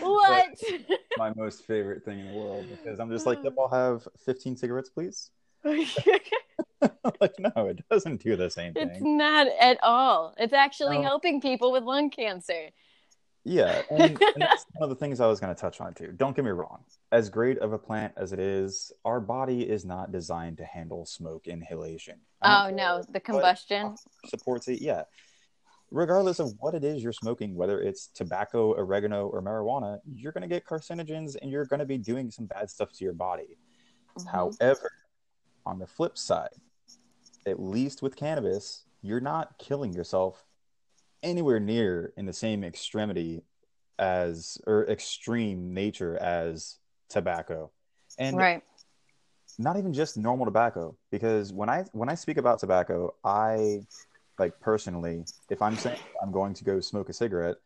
What? 0.00 0.60
My 1.16 1.32
most 1.36 1.64
favorite 1.64 2.04
thing 2.04 2.18
in 2.18 2.32
the 2.32 2.38
world 2.38 2.66
because 2.68 2.98
i'm 2.98 3.08
just 3.08 3.24
like 3.24 3.38
yep 3.44 3.54
i'll 3.58 3.68
have 3.68 4.08
15 4.24 4.56
cigarettes 4.56 4.90
please. 4.90 5.30
Like 7.20 7.34
no 7.38 7.66
it 7.66 7.84
doesn't 7.88 8.22
do 8.22 8.36
the 8.36 8.50
same 8.50 8.74
thing. 8.74 8.88
it's 8.88 9.00
not 9.00 9.46
at 9.60 9.78
all. 9.82 10.34
It's 10.38 10.52
actually 10.52 10.98
no. 10.98 11.04
helping 11.04 11.40
people 11.40 11.70
with 11.70 11.84
lung 11.84 12.10
cancer 12.10 12.70
yeah 13.46 13.82
and, 13.90 14.00
and 14.20 14.20
that's 14.36 14.66
one 14.74 14.82
of 14.82 14.88
the 14.90 14.96
things 14.96 15.20
i 15.20 15.26
was 15.26 15.38
going 15.40 15.54
to 15.54 15.60
touch 15.60 15.80
on 15.80 15.94
too. 15.94 16.12
Don't 16.16 16.34
get 16.34 16.44
me 16.44 16.50
wrong. 16.50 16.80
As 17.12 17.30
great 17.30 17.58
of 17.58 17.72
a 17.72 17.78
plant 17.78 18.12
as 18.16 18.32
it 18.32 18.40
is 18.40 18.92
our 19.04 19.20
body 19.20 19.62
is 19.62 19.84
not 19.84 20.12
designed 20.12 20.58
to 20.58 20.64
handle 20.64 21.06
smoke 21.06 21.46
inhalation. 21.46 22.18
Oh 22.42 22.70
no 22.72 23.02
the 23.08 23.20
combustion. 23.20 23.94
supports 24.26 24.68
it 24.68 24.82
yeah. 24.82 25.02
Regardless 25.92 26.40
of 26.40 26.52
what 26.58 26.74
it 26.74 26.82
is 26.82 27.02
you're 27.02 27.12
smoking 27.12 27.54
whether 27.54 27.80
it's 27.80 28.08
tobacco 28.08 28.72
oregano 28.74 29.28
or 29.28 29.40
marijuana 29.40 29.98
you're 30.04 30.32
going 30.32 30.42
to 30.42 30.48
get 30.48 30.66
carcinogens 30.66 31.36
and 31.40 31.50
you're 31.50 31.66
going 31.66 31.80
to 31.80 31.86
be 31.86 31.98
doing 31.98 32.30
some 32.30 32.46
bad 32.46 32.68
stuff 32.68 32.92
to 32.92 33.04
your 33.04 33.14
body. 33.14 33.56
Mm-hmm. 34.18 34.28
however 34.28 34.90
on 35.66 35.78
the 35.78 35.86
flip 35.86 36.16
side, 36.16 36.48
at 37.44 37.60
least 37.60 38.00
with 38.00 38.16
cannabis, 38.16 38.84
you're 39.02 39.20
not 39.20 39.58
killing 39.58 39.92
yourself 39.92 40.45
anywhere 41.26 41.60
near 41.60 42.12
in 42.16 42.24
the 42.24 42.32
same 42.32 42.64
extremity 42.64 43.42
as 43.98 44.58
or 44.66 44.88
extreme 44.88 45.74
nature 45.74 46.16
as 46.16 46.78
tobacco. 47.08 47.70
And 48.18 48.36
right. 48.36 48.62
not 49.58 49.76
even 49.76 49.92
just 49.92 50.16
normal 50.16 50.46
tobacco 50.46 50.96
because 51.10 51.52
when 51.52 51.68
I 51.68 51.84
when 51.92 52.08
I 52.08 52.14
speak 52.14 52.36
about 52.38 52.60
tobacco, 52.60 53.14
I 53.24 53.80
like 54.38 54.58
personally, 54.60 55.24
if 55.50 55.60
I'm 55.60 55.76
saying 55.76 55.98
I'm 56.22 56.30
going 56.32 56.54
to 56.54 56.64
go 56.64 56.80
smoke 56.80 57.08
a 57.08 57.12
cigarette, 57.12 57.56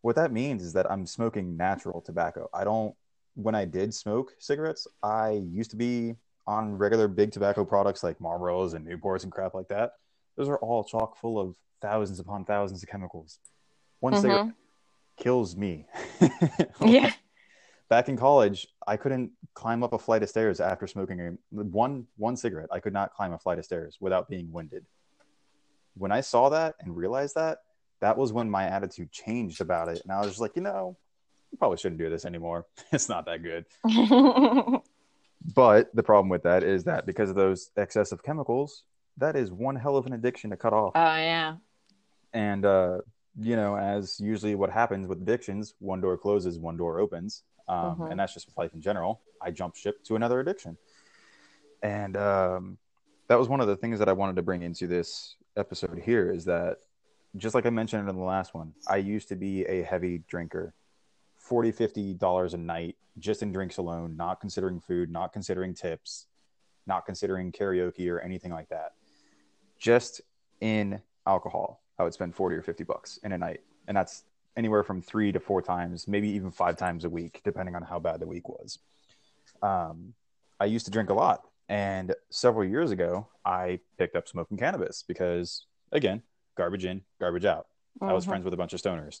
what 0.00 0.16
that 0.16 0.32
means 0.32 0.62
is 0.62 0.72
that 0.72 0.90
I'm 0.90 1.06
smoking 1.06 1.56
natural 1.56 2.00
tobacco. 2.00 2.48
I 2.54 2.64
don't 2.64 2.94
when 3.34 3.54
I 3.54 3.64
did 3.64 3.94
smoke 3.94 4.32
cigarettes, 4.38 4.86
I 5.02 5.42
used 5.50 5.70
to 5.70 5.76
be 5.76 6.16
on 6.46 6.76
regular 6.76 7.08
big 7.08 7.32
tobacco 7.32 7.64
products 7.64 8.02
like 8.02 8.18
Marlboros 8.18 8.74
and 8.74 8.86
Newports 8.86 9.22
and 9.22 9.32
crap 9.32 9.54
like 9.54 9.68
that, 9.68 9.92
those 10.36 10.48
are 10.48 10.58
all 10.58 10.84
chock 10.84 11.16
full 11.16 11.38
of 11.38 11.56
thousands 11.80 12.20
upon 12.20 12.44
thousands 12.44 12.82
of 12.82 12.88
chemicals. 12.88 13.38
One 14.00 14.12
mm-hmm. 14.12 14.22
cigarette 14.22 14.54
kills 15.16 15.56
me. 15.56 15.86
yeah. 16.80 17.12
Back 17.88 18.08
in 18.08 18.16
college, 18.16 18.66
I 18.86 18.96
couldn't 18.96 19.32
climb 19.54 19.82
up 19.82 19.92
a 19.92 19.98
flight 19.98 20.22
of 20.22 20.28
stairs 20.30 20.60
after 20.60 20.86
smoking 20.86 21.20
a, 21.20 21.30
one 21.50 22.06
one 22.16 22.36
cigarette. 22.36 22.68
I 22.72 22.80
could 22.80 22.94
not 22.94 23.12
climb 23.12 23.32
a 23.32 23.38
flight 23.38 23.58
of 23.58 23.64
stairs 23.64 23.98
without 24.00 24.28
being 24.28 24.50
winded. 24.50 24.86
When 25.94 26.10
I 26.10 26.22
saw 26.22 26.48
that 26.48 26.76
and 26.80 26.96
realized 26.96 27.34
that, 27.34 27.58
that 28.00 28.16
was 28.16 28.32
when 28.32 28.50
my 28.50 28.64
attitude 28.64 29.12
changed 29.12 29.60
about 29.60 29.88
it, 29.88 30.00
and 30.02 30.10
I 30.10 30.20
was 30.20 30.28
just 30.28 30.40
like, 30.40 30.56
you 30.56 30.62
know, 30.62 30.96
I 31.52 31.56
probably 31.58 31.76
shouldn't 31.76 32.00
do 32.00 32.08
this 32.08 32.24
anymore. 32.24 32.66
it's 32.92 33.10
not 33.10 33.26
that 33.26 33.42
good. 33.42 33.66
But 35.54 35.94
the 35.94 36.02
problem 36.02 36.28
with 36.28 36.44
that 36.44 36.62
is 36.62 36.84
that 36.84 37.06
because 37.06 37.30
of 37.30 37.36
those 37.36 37.70
excessive 37.76 38.22
chemicals, 38.22 38.84
that 39.18 39.36
is 39.36 39.50
one 39.50 39.76
hell 39.76 39.96
of 39.96 40.06
an 40.06 40.12
addiction 40.12 40.50
to 40.50 40.56
cut 40.56 40.72
off. 40.72 40.92
Oh 40.94 41.16
yeah. 41.16 41.56
And 42.32 42.64
uh, 42.64 42.98
you 43.38 43.56
know, 43.56 43.76
as 43.76 44.20
usually 44.20 44.54
what 44.54 44.70
happens 44.70 45.06
with 45.06 45.20
addictions, 45.20 45.74
one 45.78 46.00
door 46.00 46.16
closes, 46.16 46.58
one 46.58 46.76
door 46.76 46.98
opens, 46.98 47.42
um, 47.68 47.78
mm-hmm. 47.78 48.02
and 48.10 48.20
that's 48.20 48.34
just 48.34 48.46
with 48.46 48.56
life 48.56 48.74
in 48.74 48.80
general. 48.80 49.20
I 49.40 49.50
jump 49.50 49.74
ship 49.74 50.02
to 50.04 50.16
another 50.16 50.40
addiction, 50.40 50.76
and 51.82 52.16
um, 52.16 52.78
that 53.28 53.38
was 53.38 53.48
one 53.48 53.60
of 53.60 53.66
the 53.66 53.76
things 53.76 53.98
that 53.98 54.08
I 54.08 54.12
wanted 54.12 54.36
to 54.36 54.42
bring 54.42 54.62
into 54.62 54.86
this 54.86 55.36
episode 55.56 55.98
here 55.98 56.30
is 56.30 56.44
that 56.46 56.78
just 57.36 57.54
like 57.54 57.66
I 57.66 57.70
mentioned 57.70 58.08
in 58.08 58.16
the 58.16 58.22
last 58.22 58.54
one, 58.54 58.74
I 58.88 58.96
used 58.96 59.28
to 59.28 59.36
be 59.36 59.64
a 59.64 59.82
heavy 59.82 60.22
drinker 60.28 60.74
40 61.42 61.72
50 61.72 62.14
dollars 62.14 62.54
a 62.54 62.56
night 62.56 62.96
just 63.18 63.42
in 63.42 63.52
drinks 63.52 63.76
alone 63.76 64.16
not 64.16 64.40
considering 64.40 64.80
food 64.80 65.10
not 65.10 65.32
considering 65.32 65.74
tips 65.74 66.26
not 66.86 67.04
considering 67.04 67.52
karaoke 67.52 68.08
or 68.08 68.20
anything 68.20 68.52
like 68.52 68.68
that 68.68 68.92
just 69.82 70.20
in 70.60 71.00
alcohol 71.26 71.82
i 71.98 72.04
would 72.04 72.14
spend 72.14 72.34
40 72.34 72.56
or 72.56 72.62
50 72.62 72.84
bucks 72.84 73.18
in 73.24 73.32
a 73.32 73.38
night 73.38 73.60
and 73.88 73.96
that's 73.96 74.22
anywhere 74.56 74.84
from 74.84 75.02
three 75.02 75.32
to 75.32 75.40
four 75.40 75.60
times 75.60 76.06
maybe 76.06 76.28
even 76.28 76.50
five 76.52 76.76
times 76.76 77.04
a 77.04 77.10
week 77.10 77.40
depending 77.44 77.74
on 77.74 77.82
how 77.82 77.98
bad 77.98 78.20
the 78.20 78.26
week 78.26 78.48
was 78.48 78.78
um, 79.62 80.14
i 80.60 80.64
used 80.64 80.84
to 80.84 80.90
drink 80.92 81.10
a 81.10 81.14
lot 81.14 81.42
and 81.68 82.14
several 82.30 82.64
years 82.64 82.92
ago 82.92 83.26
i 83.44 83.78
picked 83.98 84.14
up 84.14 84.28
smoking 84.28 84.56
cannabis 84.56 85.02
because 85.06 85.66
again 85.90 86.22
garbage 86.56 86.84
in 86.84 87.02
garbage 87.20 87.44
out 87.44 87.66
i 88.00 88.12
was 88.12 88.22
mm-hmm. 88.22 88.30
friends 88.30 88.44
with 88.44 88.54
a 88.54 88.56
bunch 88.56 88.72
of 88.72 88.80
stoners 88.80 89.20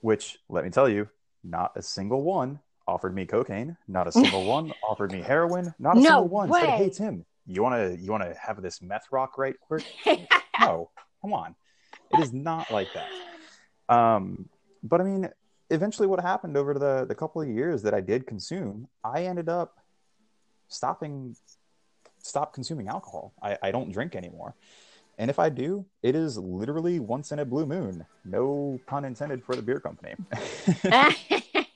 which 0.00 0.38
let 0.48 0.64
me 0.64 0.70
tell 0.70 0.88
you 0.88 1.08
not 1.44 1.72
a 1.76 1.82
single 1.82 2.22
one 2.22 2.58
offered 2.88 3.14
me 3.14 3.26
cocaine. 3.26 3.76
Not 3.86 4.08
a 4.08 4.12
single 4.12 4.44
one 4.46 4.72
offered 4.82 5.12
me 5.12 5.20
heroin. 5.20 5.74
Not 5.78 5.96
a 5.96 6.00
no 6.00 6.04
single 6.04 6.28
one 6.28 6.48
way. 6.48 6.60
said 6.62 6.70
hates 6.70 6.98
him. 6.98 7.24
You 7.48 7.62
want 7.62 7.74
to 7.76 7.96
you 8.02 8.10
want 8.10 8.24
to 8.24 8.36
have 8.40 8.60
this 8.60 8.82
meth 8.82 9.06
rock 9.10 9.38
right 9.38 9.54
quick? 9.58 9.84
no, 10.60 10.90
come 11.22 11.32
on. 11.32 11.54
It 12.12 12.20
is 12.20 12.32
not 12.32 12.70
like 12.70 12.88
that. 12.92 13.08
Um, 13.94 14.48
but 14.82 15.00
I 15.00 15.04
mean, 15.04 15.30
eventually, 15.70 16.06
what 16.06 16.20
happened 16.20 16.58
over 16.58 16.74
the 16.74 17.06
the 17.08 17.14
couple 17.14 17.40
of 17.40 17.48
years 17.48 17.82
that 17.82 17.94
I 17.94 18.00
did 18.02 18.26
consume, 18.26 18.88
I 19.02 19.24
ended 19.24 19.48
up 19.48 19.78
stopping 20.68 21.34
stop 22.22 22.52
consuming 22.52 22.88
alcohol. 22.88 23.32
I, 23.42 23.56
I 23.62 23.70
don't 23.70 23.90
drink 23.90 24.14
anymore. 24.14 24.54
And 25.16 25.30
if 25.30 25.38
I 25.38 25.48
do, 25.48 25.86
it 26.02 26.14
is 26.14 26.36
literally 26.36 27.00
once 27.00 27.32
in 27.32 27.38
a 27.38 27.44
blue 27.44 27.66
moon. 27.66 28.04
No 28.24 28.78
pun 28.86 29.04
intended 29.04 29.42
for 29.42 29.56
the 29.56 29.62
beer 29.62 29.80
company. 29.80 30.14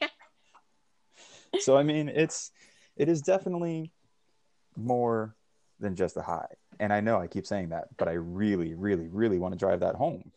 so 1.60 1.78
I 1.78 1.82
mean, 1.82 2.10
it's 2.10 2.50
it 2.96 3.08
is 3.08 3.22
definitely 3.22 3.90
more 4.76 5.34
than 5.82 5.94
just 5.94 6.16
a 6.16 6.22
high. 6.22 6.48
And 6.80 6.92
I 6.92 7.00
know 7.00 7.20
I 7.20 7.26
keep 7.26 7.46
saying 7.46 7.68
that, 7.68 7.88
but 7.98 8.08
I 8.08 8.12
really, 8.12 8.74
really, 8.74 9.08
really 9.08 9.38
want 9.38 9.52
to 9.52 9.58
drive 9.58 9.80
that 9.80 9.96
home. 9.96 10.32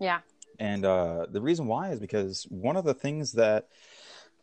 Yeah. 0.00 0.20
And 0.58 0.84
uh, 0.84 1.26
the 1.30 1.40
reason 1.40 1.66
why 1.66 1.90
is 1.90 2.00
because 2.00 2.46
one 2.48 2.76
of 2.76 2.84
the 2.84 2.94
things 2.94 3.32
that 3.32 3.68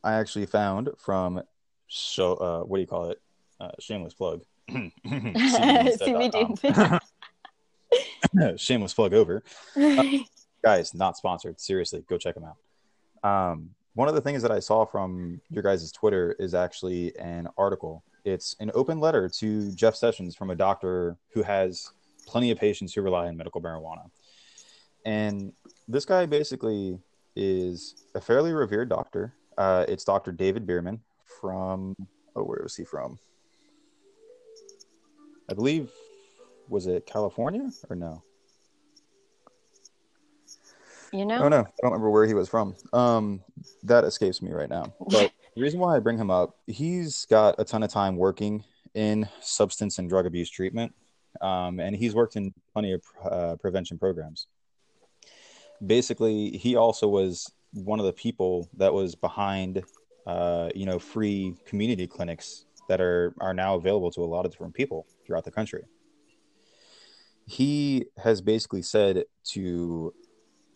I 0.03 0.13
actually 0.13 0.45
found 0.45 0.89
from 0.97 1.41
so 1.87 2.35
uh, 2.35 2.61
what 2.61 2.77
do 2.77 2.81
you 2.81 2.87
call 2.87 3.09
it? 3.09 3.19
Uh, 3.59 3.71
shameless 3.79 4.13
plug. 4.13 4.43
CBD. 4.69 6.99
Shameless 8.57 8.93
plug 8.93 9.13
over. 9.13 9.43
Uh, 9.75 10.03
guys, 10.63 10.93
not 10.93 11.17
sponsored. 11.17 11.59
Seriously, 11.59 12.03
go 12.07 12.17
check 12.17 12.35
them 12.35 12.45
out. 12.45 12.57
Um, 13.23 13.71
one 13.95 14.07
of 14.07 14.15
the 14.15 14.21
things 14.21 14.41
that 14.43 14.51
I 14.51 14.59
saw 14.59 14.85
from 14.85 15.41
your 15.49 15.63
guys' 15.63 15.91
Twitter 15.91 16.35
is 16.39 16.53
actually 16.53 17.17
an 17.17 17.47
article. 17.57 18.03
It's 18.25 18.55
an 18.59 18.71
open 18.73 18.99
letter 18.99 19.29
to 19.39 19.71
Jeff 19.71 19.95
Sessions 19.95 20.35
from 20.35 20.49
a 20.49 20.55
doctor 20.55 21.17
who 21.33 21.43
has 21.43 21.91
plenty 22.25 22.51
of 22.51 22.57
patients 22.57 22.93
who 22.93 23.01
rely 23.01 23.27
on 23.27 23.37
medical 23.37 23.61
marijuana. 23.61 24.09
And 25.05 25.53
this 25.87 26.05
guy 26.05 26.25
basically 26.25 26.99
is 27.35 27.95
a 28.15 28.21
fairly 28.21 28.53
revered 28.53 28.89
doctor. 28.89 29.33
Uh, 29.57 29.85
it's 29.87 30.03
Dr. 30.03 30.31
David 30.31 30.65
Bearman 30.65 30.99
from, 31.39 31.95
oh, 32.35 32.43
where 32.43 32.59
was 32.61 32.75
he 32.75 32.83
from? 32.83 33.17
I 35.49 35.53
believe 35.53 35.89
was 36.67 36.85
it 36.85 37.05
California 37.05 37.69
or 37.89 37.95
no? 37.95 38.23
You 41.11 41.25
know? 41.25 41.43
Oh 41.43 41.49
no, 41.49 41.61
I 41.61 41.71
don't 41.81 41.91
remember 41.91 42.11
where 42.11 42.27
he 42.27 42.35
was 42.35 42.47
from. 42.47 42.75
Um, 42.93 43.41
that 43.83 44.03
escapes 44.03 44.41
me 44.43 44.51
right 44.51 44.69
now. 44.69 44.93
But 45.09 45.31
the 45.59 45.63
reason 45.63 45.81
why 45.81 45.93
I 45.93 45.99
bring 45.99 46.17
him 46.17 46.31
up, 46.31 46.55
he's 46.67 47.25
got 47.25 47.55
a 47.57 47.65
ton 47.65 47.83
of 47.83 47.91
time 47.91 48.15
working 48.15 48.63
in 48.93 49.27
substance 49.41 49.99
and 49.99 50.07
drug 50.07 50.25
abuse 50.25 50.49
treatment, 50.49 50.95
um, 51.41 51.81
and 51.81 51.93
he's 51.93 52.15
worked 52.15 52.37
in 52.37 52.53
plenty 52.71 52.93
of 52.93 53.03
uh, 53.29 53.55
prevention 53.57 53.99
programs. 53.99 54.47
Basically, 55.85 56.51
he 56.51 56.77
also 56.77 57.09
was 57.09 57.51
one 57.73 57.99
of 57.99 58.05
the 58.05 58.13
people 58.13 58.69
that 58.77 58.93
was 58.93 59.15
behind, 59.15 59.83
uh, 60.25 60.69
you 60.73 60.85
know, 60.85 60.97
free 60.97 61.55
community 61.65 62.07
clinics 62.07 62.63
that 62.87 63.01
are 63.01 63.33
are 63.41 63.53
now 63.53 63.75
available 63.75 64.11
to 64.11 64.21
a 64.21 64.25
lot 64.25 64.45
of 64.45 64.53
different 64.53 64.73
people 64.73 65.05
throughout 65.25 65.43
the 65.43 65.51
country 65.51 65.83
he 67.47 68.05
has 68.23 68.41
basically 68.41 68.83
said 68.83 69.25
to 69.43 70.13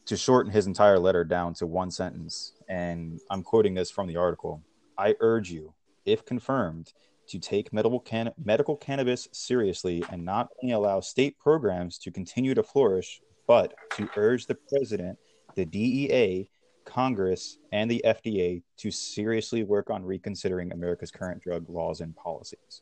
to 0.06 0.18
shorten 0.18 0.52
his 0.52 0.68
entire 0.68 1.00
letter 1.00 1.24
down 1.24 1.54
to 1.54 1.66
one 1.66 1.90
sentence, 1.90 2.54
and 2.68 3.22
I'm 3.30 3.44
quoting 3.44 3.74
this 3.74 3.90
from 3.90 4.08
the 4.08 4.18
article. 4.18 4.62
I 4.98 5.16
urge 5.20 5.52
you, 5.52 5.74
if 6.06 6.26
confirmed, 6.26 6.94
to 7.28 7.40
take 7.40 7.72
medical, 7.72 8.00
can- 8.00 8.34
medical 8.38 8.76
cannabis 8.76 9.28
seriously 9.32 10.04
and 10.12 10.24
not 10.24 10.50
only 10.62 10.74
allow 10.74 11.00
state 11.00 11.38
programs 11.40 11.98
to 12.00 12.12
continue 12.12 12.54
to 12.54 12.64
flourish, 12.64 13.22
but 13.48 13.74
to 13.96 14.10
urge 14.16 14.46
the 14.46 14.56
president, 14.56 15.18
the 15.56 15.66
DEA, 15.66 16.50
Congress, 16.86 17.58
and 17.72 17.90
the 17.90 18.02
FDA 18.06 18.62
to 18.78 18.92
seriously 18.92 19.64
work 19.64 19.90
on 19.90 20.04
reconsidering 20.04 20.72
America's 20.74 21.12
current 21.12 21.42
drug 21.42 21.70
laws 21.70 22.02
and 22.02 22.16
policies. 22.16 22.82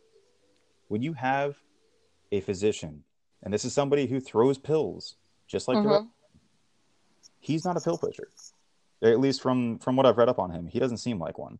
When 0.87 1.01
you 1.01 1.13
have 1.13 1.55
a 2.31 2.41
physician, 2.41 3.03
and 3.43 3.53
this 3.53 3.65
is 3.65 3.73
somebody 3.73 4.07
who 4.07 4.19
throws 4.19 4.57
pills, 4.57 5.17
just 5.47 5.67
like 5.67 5.83
the 5.83 5.89
Mhm. 5.89 6.09
he's 7.39 7.65
not 7.65 7.77
a 7.77 7.81
pill 7.81 7.97
pusher. 7.97 8.29
At 9.01 9.19
least 9.19 9.41
from 9.41 9.79
from 9.79 9.95
what 9.95 10.05
I've 10.05 10.17
read 10.17 10.29
up 10.29 10.39
on 10.39 10.51
him, 10.51 10.67
he 10.67 10.79
doesn't 10.79 10.97
seem 10.97 11.19
like 11.19 11.37
one. 11.37 11.59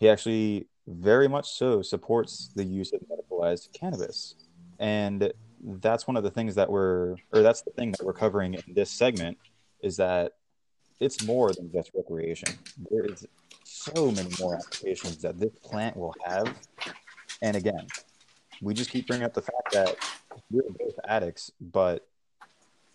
He 0.00 0.08
actually 0.08 0.66
very 0.86 1.28
much 1.28 1.50
so 1.50 1.82
supports 1.82 2.50
the 2.56 2.64
use 2.64 2.92
of 2.92 3.00
medicalized 3.02 3.72
cannabis. 3.72 4.34
And 4.78 5.32
that's 5.62 6.06
one 6.06 6.16
of 6.16 6.24
the 6.24 6.30
things 6.30 6.54
that 6.54 6.70
we're 6.70 7.16
or 7.32 7.42
that's 7.42 7.62
the 7.62 7.70
thing 7.70 7.92
that 7.92 8.02
we're 8.02 8.14
covering 8.14 8.54
in 8.54 8.62
this 8.74 8.90
segment 8.90 9.36
is 9.82 9.96
that 9.98 10.32
it's 11.00 11.24
more 11.24 11.52
than 11.52 11.70
just 11.70 11.90
recreation. 11.94 12.48
There 12.90 13.04
is 13.04 13.26
so 13.62 14.10
many 14.10 14.30
more 14.40 14.56
applications 14.56 15.18
that 15.18 15.38
this 15.38 15.52
plant 15.62 15.96
will 15.96 16.14
have. 16.24 16.54
And 17.42 17.56
again, 17.56 17.86
we 18.60 18.74
just 18.74 18.90
keep 18.90 19.06
bringing 19.06 19.24
up 19.24 19.34
the 19.34 19.42
fact 19.42 19.72
that 19.72 19.96
we're 20.50 20.62
both 20.78 20.98
addicts, 21.06 21.50
but 21.60 22.06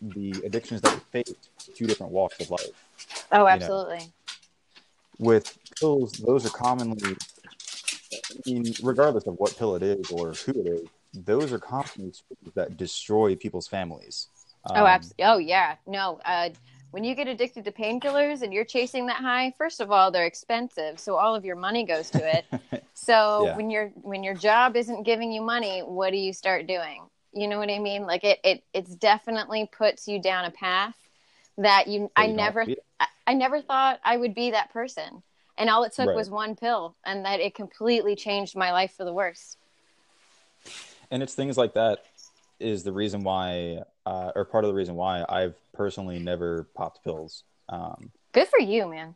the 0.02 0.32
addictions 0.44 0.82
that 0.82 0.94
we 0.94 1.24
face, 1.24 1.34
two 1.76 1.86
different 1.86 2.12
walks 2.12 2.40
of 2.40 2.52
life. 2.52 2.66
Oh, 3.32 3.40
know. 3.40 3.48
absolutely. 3.48 4.12
With 5.18 5.58
pills, 5.80 6.14
those 6.14 6.46
are 6.46 6.50
commonly, 6.50 7.16
I 8.14 8.18
mean, 8.46 8.76
regardless 8.82 9.26
of 9.28 9.36
what 9.36 9.58
pill 9.58 9.76
it 9.76 9.84
is 9.84 10.10
or 10.12 10.34
who 10.46 10.52
it 10.52 10.68
is, 10.68 10.90
those 11.14 11.54
are 11.54 11.60
commonly 11.60 12.12
that 12.56 12.78
destroy 12.78 13.36
people's 13.36 13.68
families. 13.68 14.28
oh, 14.66 14.80
Um, 14.82 14.86
absolutely. 14.86 15.26
Oh, 15.26 15.38
yeah. 15.38 15.76
No. 15.88 16.20
Uh, 16.26 16.50
when 16.92 17.04
you 17.04 17.14
get 17.16 17.28
addicted 17.28 17.66
to 17.66 17.72
painkillers 17.72 18.42
and 18.42 18.54
you're 18.54 18.66
chasing 18.66 19.08
that 19.08 19.18
high, 19.18 19.54
first 19.58 19.82
of 19.82 19.92
all, 19.92 20.12
they're 20.12 20.26
expensive, 20.26 21.00
so 21.00 21.16
all 21.16 21.36
of 21.36 21.44
your 21.44 21.56
money 21.56 21.86
goes 21.86 22.10
to 22.12 22.20
it. 22.20 22.46
So 22.98 23.44
Yeah. 23.44 23.58
when 23.58 23.70
your 23.70 23.90
when 24.02 24.24
your 24.24 24.36
job 24.36 24.78
isn't 24.78 25.04
giving 25.04 25.30
you 25.30 25.42
money, 25.42 25.82
what 25.82 26.12
do 26.12 26.18
you 26.18 26.32
start 26.32 26.66
doing? 26.66 27.04
You 27.34 27.50
know 27.50 27.60
what 27.60 27.70
I 27.70 27.78
mean? 27.78 28.06
Like 28.06 28.24
it 28.24 28.40
it 28.42 28.64
it's 28.74 28.96
definitely 28.96 29.70
puts 29.70 30.08
you 30.08 30.22
down 30.22 30.46
a 30.46 30.52
path 30.52 30.96
that 31.58 31.88
you 31.88 32.10
I 32.16 32.22
you 32.24 32.28
don't 32.30 32.38
never 32.38 32.66
I, 33.02 33.08
I 33.28 33.34
never 33.34 33.62
thought 33.62 34.00
I 34.04 34.16
would 34.16 34.34
be 34.34 34.52
that 34.52 34.72
person. 34.72 35.22
And 35.58 35.70
all 35.70 35.84
it 35.84 35.94
took 35.94 36.08
Right. 36.08 36.16
was 36.16 36.30
one 36.30 36.56
pill 36.56 36.96
and 37.06 37.26
that 37.26 37.40
it 37.40 37.56
completely 37.56 38.16
changed 38.16 38.56
my 38.56 38.72
life 38.72 38.94
for 38.96 39.06
the 39.06 39.14
worse. 39.14 39.58
and 41.12 41.22
it's 41.22 41.36
things 41.36 41.58
like 41.58 41.74
that 41.76 42.00
is 42.60 42.84
the 42.84 42.92
reason 42.92 43.24
why 43.24 43.80
uh, 44.06 44.32
or 44.36 44.44
part 44.46 44.64
of 44.64 44.70
the 44.70 44.74
reason 44.74 44.96
why 44.96 45.24
i've 45.30 45.56
personally 45.74 46.18
never 46.20 46.68
popped 46.76 47.04
pills 47.04 47.44
um, 47.70 48.12
Good 48.34 48.48
for 48.48 48.60
you, 48.60 48.88
man. 48.88 49.16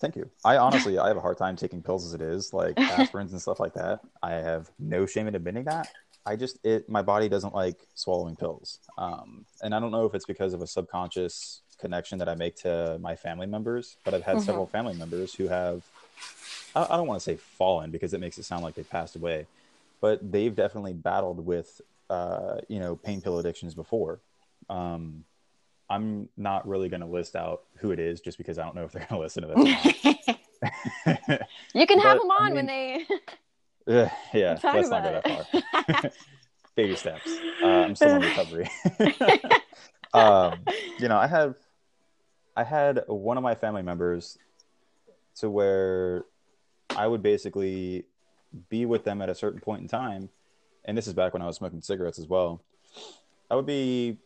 thank 0.00 0.16
you 0.16 0.28
i 0.44 0.56
honestly 0.56 0.98
i 0.98 1.06
have 1.06 1.16
a 1.16 1.20
hard 1.20 1.38
time 1.38 1.54
taking 1.56 1.80
pills 1.82 2.04
as 2.06 2.12
it 2.14 2.20
is 2.22 2.52
like 2.52 2.76
aspirins 2.88 3.30
and 3.30 3.40
stuff 3.40 3.60
like 3.60 3.74
that 3.74 4.00
i 4.22 4.32
have 4.32 4.70
no 4.78 5.06
shame 5.06 5.28
in 5.28 5.34
admitting 5.36 5.64
that 5.64 5.88
i 6.24 6.34
just 6.34 6.58
it 6.64 6.88
my 6.88 7.02
body 7.02 7.28
doesn't 7.28 7.54
like 7.54 7.86
swallowing 7.94 8.34
pills 8.36 8.80
um, 8.98 9.44
and 9.62 9.74
i 9.74 9.78
don't 9.80 9.92
know 9.92 10.06
if 10.06 10.14
it's 10.14 10.26
because 10.26 10.54
of 10.54 10.60
a 10.62 10.66
subconscious 10.66 11.62
connection 11.78 12.18
that 12.18 12.28
i 12.28 12.34
make 12.34 12.56
to 12.56 12.98
my 13.00 13.14
family 13.16 13.46
members 13.46 13.96
but 14.04 14.14
i've 14.14 14.22
had 14.24 14.36
Mhm. 14.38 14.42
several 14.44 14.66
family 14.66 14.94
members 14.94 15.34
who 15.34 15.48
have 15.48 15.82
I, 16.74 16.84
I 16.90 16.96
don't 16.96 17.06
want 17.06 17.20
to 17.20 17.24
say 17.24 17.36
fallen 17.36 17.90
because 17.90 18.12
it 18.14 18.20
makes 18.20 18.38
it 18.38 18.44
sound 18.44 18.62
like 18.62 18.74
they 18.74 18.82
passed 18.82 19.16
away 19.16 19.46
but 20.00 20.30
they've 20.32 20.54
definitely 20.54 20.92
battled 20.92 21.44
with 21.44 21.80
uh, 22.10 22.58
you 22.68 22.78
know 22.78 22.94
pain 22.96 23.20
pill 23.20 23.38
addictions 23.38 23.74
before. 23.74 24.20
Um, 24.70 25.24
i'm 25.90 26.28
not 26.36 26.66
really 26.68 26.88
going 26.88 27.00
to 27.00 27.06
list 27.06 27.34
out 27.36 27.62
who 27.78 27.90
it 27.92 27.98
is 27.98 28.20
just 28.20 28.38
because 28.38 28.58
i 28.58 28.64
don't 28.64 28.74
know 28.76 28.84
if 28.84 28.92
they're 28.92 29.06
going 29.08 29.18
to 29.20 29.22
listen 29.22 29.42
to 29.42 29.48
this. 29.48 30.36
You 31.74 31.86
can 31.86 31.98
have 32.00 32.18
But, 32.18 32.22
them 32.22 32.30
I 32.30 32.34
on 32.40 32.54
when 32.54 32.66
they 32.66 33.06
Ugh, 33.88 34.10
yeah 34.34 34.58
let's 34.62 34.90
not 34.90 35.02
go 35.02 35.10
it. 35.10 35.24
that 35.24 36.02
far. 36.02 36.10
Baby 36.76 36.94
steps. 36.96 37.38
Uh, 37.62 37.66
i'm 37.66 37.94
still 37.96 38.14
in 38.16 38.22
recovery. 38.22 38.68
Um, 40.14 40.60
you 40.98 41.08
know 41.08 41.16
i 41.18 41.26
have 41.26 41.56
i 42.56 42.64
had 42.64 43.02
one 43.06 43.36
of 43.36 43.42
my 43.42 43.54
family 43.54 43.82
members 43.82 44.38
to 45.34 45.48
where 45.50 46.24
i 46.96 47.06
would 47.06 47.22
basically 47.22 48.04
be 48.68 48.86
with 48.86 49.04
them 49.04 49.20
at 49.22 49.28
a 49.28 49.34
certain 49.34 49.60
point 49.60 49.82
in 49.82 49.88
time 49.88 50.28
and 50.84 50.96
this 50.96 51.06
is 51.06 51.12
back 51.12 51.32
when 51.32 51.42
i 51.42 51.46
was 51.46 51.56
smoking 51.56 51.80
cigarettes 51.80 52.18
as 52.18 52.26
well 52.26 52.60
i 53.50 53.54
would 53.54 53.66
be 53.66 54.16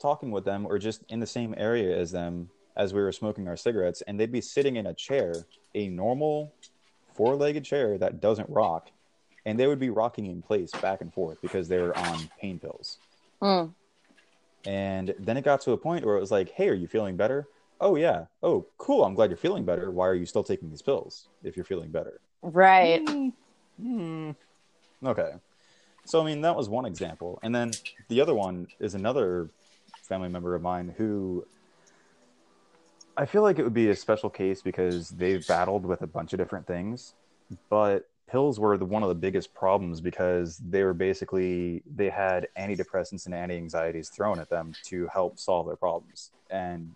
talking 0.00 0.30
with 0.30 0.44
them 0.44 0.66
or 0.66 0.78
just 0.78 1.02
in 1.10 1.20
the 1.20 1.26
same 1.26 1.54
area 1.58 1.96
as 1.96 2.10
them 2.10 2.48
as 2.76 2.94
we 2.94 3.00
were 3.00 3.12
smoking 3.12 3.46
our 3.48 3.56
cigarettes 3.56 4.02
and 4.06 4.18
they'd 4.18 4.32
be 4.32 4.40
sitting 4.40 4.76
in 4.76 4.86
a 4.86 4.94
chair 4.94 5.34
a 5.74 5.88
normal 5.88 6.52
four-legged 7.14 7.64
chair 7.64 7.98
that 7.98 8.20
doesn't 8.20 8.48
rock 8.48 8.90
and 9.44 9.58
they 9.58 9.66
would 9.66 9.78
be 9.78 9.90
rocking 9.90 10.26
in 10.26 10.40
place 10.40 10.70
back 10.80 11.00
and 11.00 11.12
forth 11.12 11.38
because 11.42 11.68
they 11.68 11.78
were 11.78 11.96
on 11.96 12.30
pain 12.40 12.58
pills 12.58 12.98
Mm. 13.42 13.72
And 14.64 15.14
then 15.18 15.36
it 15.36 15.44
got 15.44 15.60
to 15.62 15.72
a 15.72 15.76
point 15.76 16.04
where 16.04 16.16
it 16.16 16.20
was 16.20 16.30
like, 16.30 16.50
hey, 16.50 16.68
are 16.68 16.74
you 16.74 16.86
feeling 16.86 17.16
better? 17.16 17.46
Oh, 17.80 17.96
yeah. 17.96 18.26
Oh, 18.42 18.66
cool. 18.78 19.04
I'm 19.04 19.14
glad 19.14 19.30
you're 19.30 19.36
feeling 19.36 19.64
better. 19.64 19.90
Why 19.90 20.06
are 20.06 20.14
you 20.14 20.26
still 20.26 20.44
taking 20.44 20.68
these 20.68 20.82
pills 20.82 21.28
if 21.42 21.56
you're 21.56 21.64
feeling 21.64 21.90
better? 21.90 22.20
Right. 22.42 23.02
Hmm. 23.80 24.30
Okay. 25.04 25.32
So, 26.04 26.20
I 26.20 26.26
mean, 26.26 26.42
that 26.42 26.56
was 26.56 26.68
one 26.68 26.84
example. 26.84 27.38
And 27.42 27.54
then 27.54 27.72
the 28.08 28.20
other 28.20 28.34
one 28.34 28.66
is 28.80 28.94
another 28.94 29.48
family 30.02 30.28
member 30.28 30.54
of 30.54 30.62
mine 30.62 30.94
who 30.96 31.46
I 33.16 33.26
feel 33.26 33.42
like 33.42 33.58
it 33.58 33.64
would 33.64 33.74
be 33.74 33.90
a 33.90 33.96
special 33.96 34.30
case 34.30 34.60
because 34.62 35.10
they've 35.10 35.46
battled 35.46 35.86
with 35.86 36.02
a 36.02 36.06
bunch 36.06 36.32
of 36.32 36.38
different 36.38 36.66
things. 36.66 37.14
But 37.68 38.08
pills 38.30 38.60
were 38.60 38.78
the, 38.78 38.84
one 38.84 39.02
of 39.02 39.08
the 39.08 39.14
biggest 39.14 39.52
problems 39.54 40.00
because 40.00 40.58
they 40.58 40.84
were 40.84 40.94
basically, 40.94 41.82
they 41.94 42.08
had 42.08 42.48
antidepressants 42.58 43.26
and 43.26 43.34
anti 43.34 43.56
anxieties 43.56 44.08
thrown 44.08 44.38
at 44.38 44.48
them 44.48 44.72
to 44.84 45.08
help 45.12 45.38
solve 45.38 45.66
their 45.66 45.76
problems. 45.76 46.30
And 46.50 46.94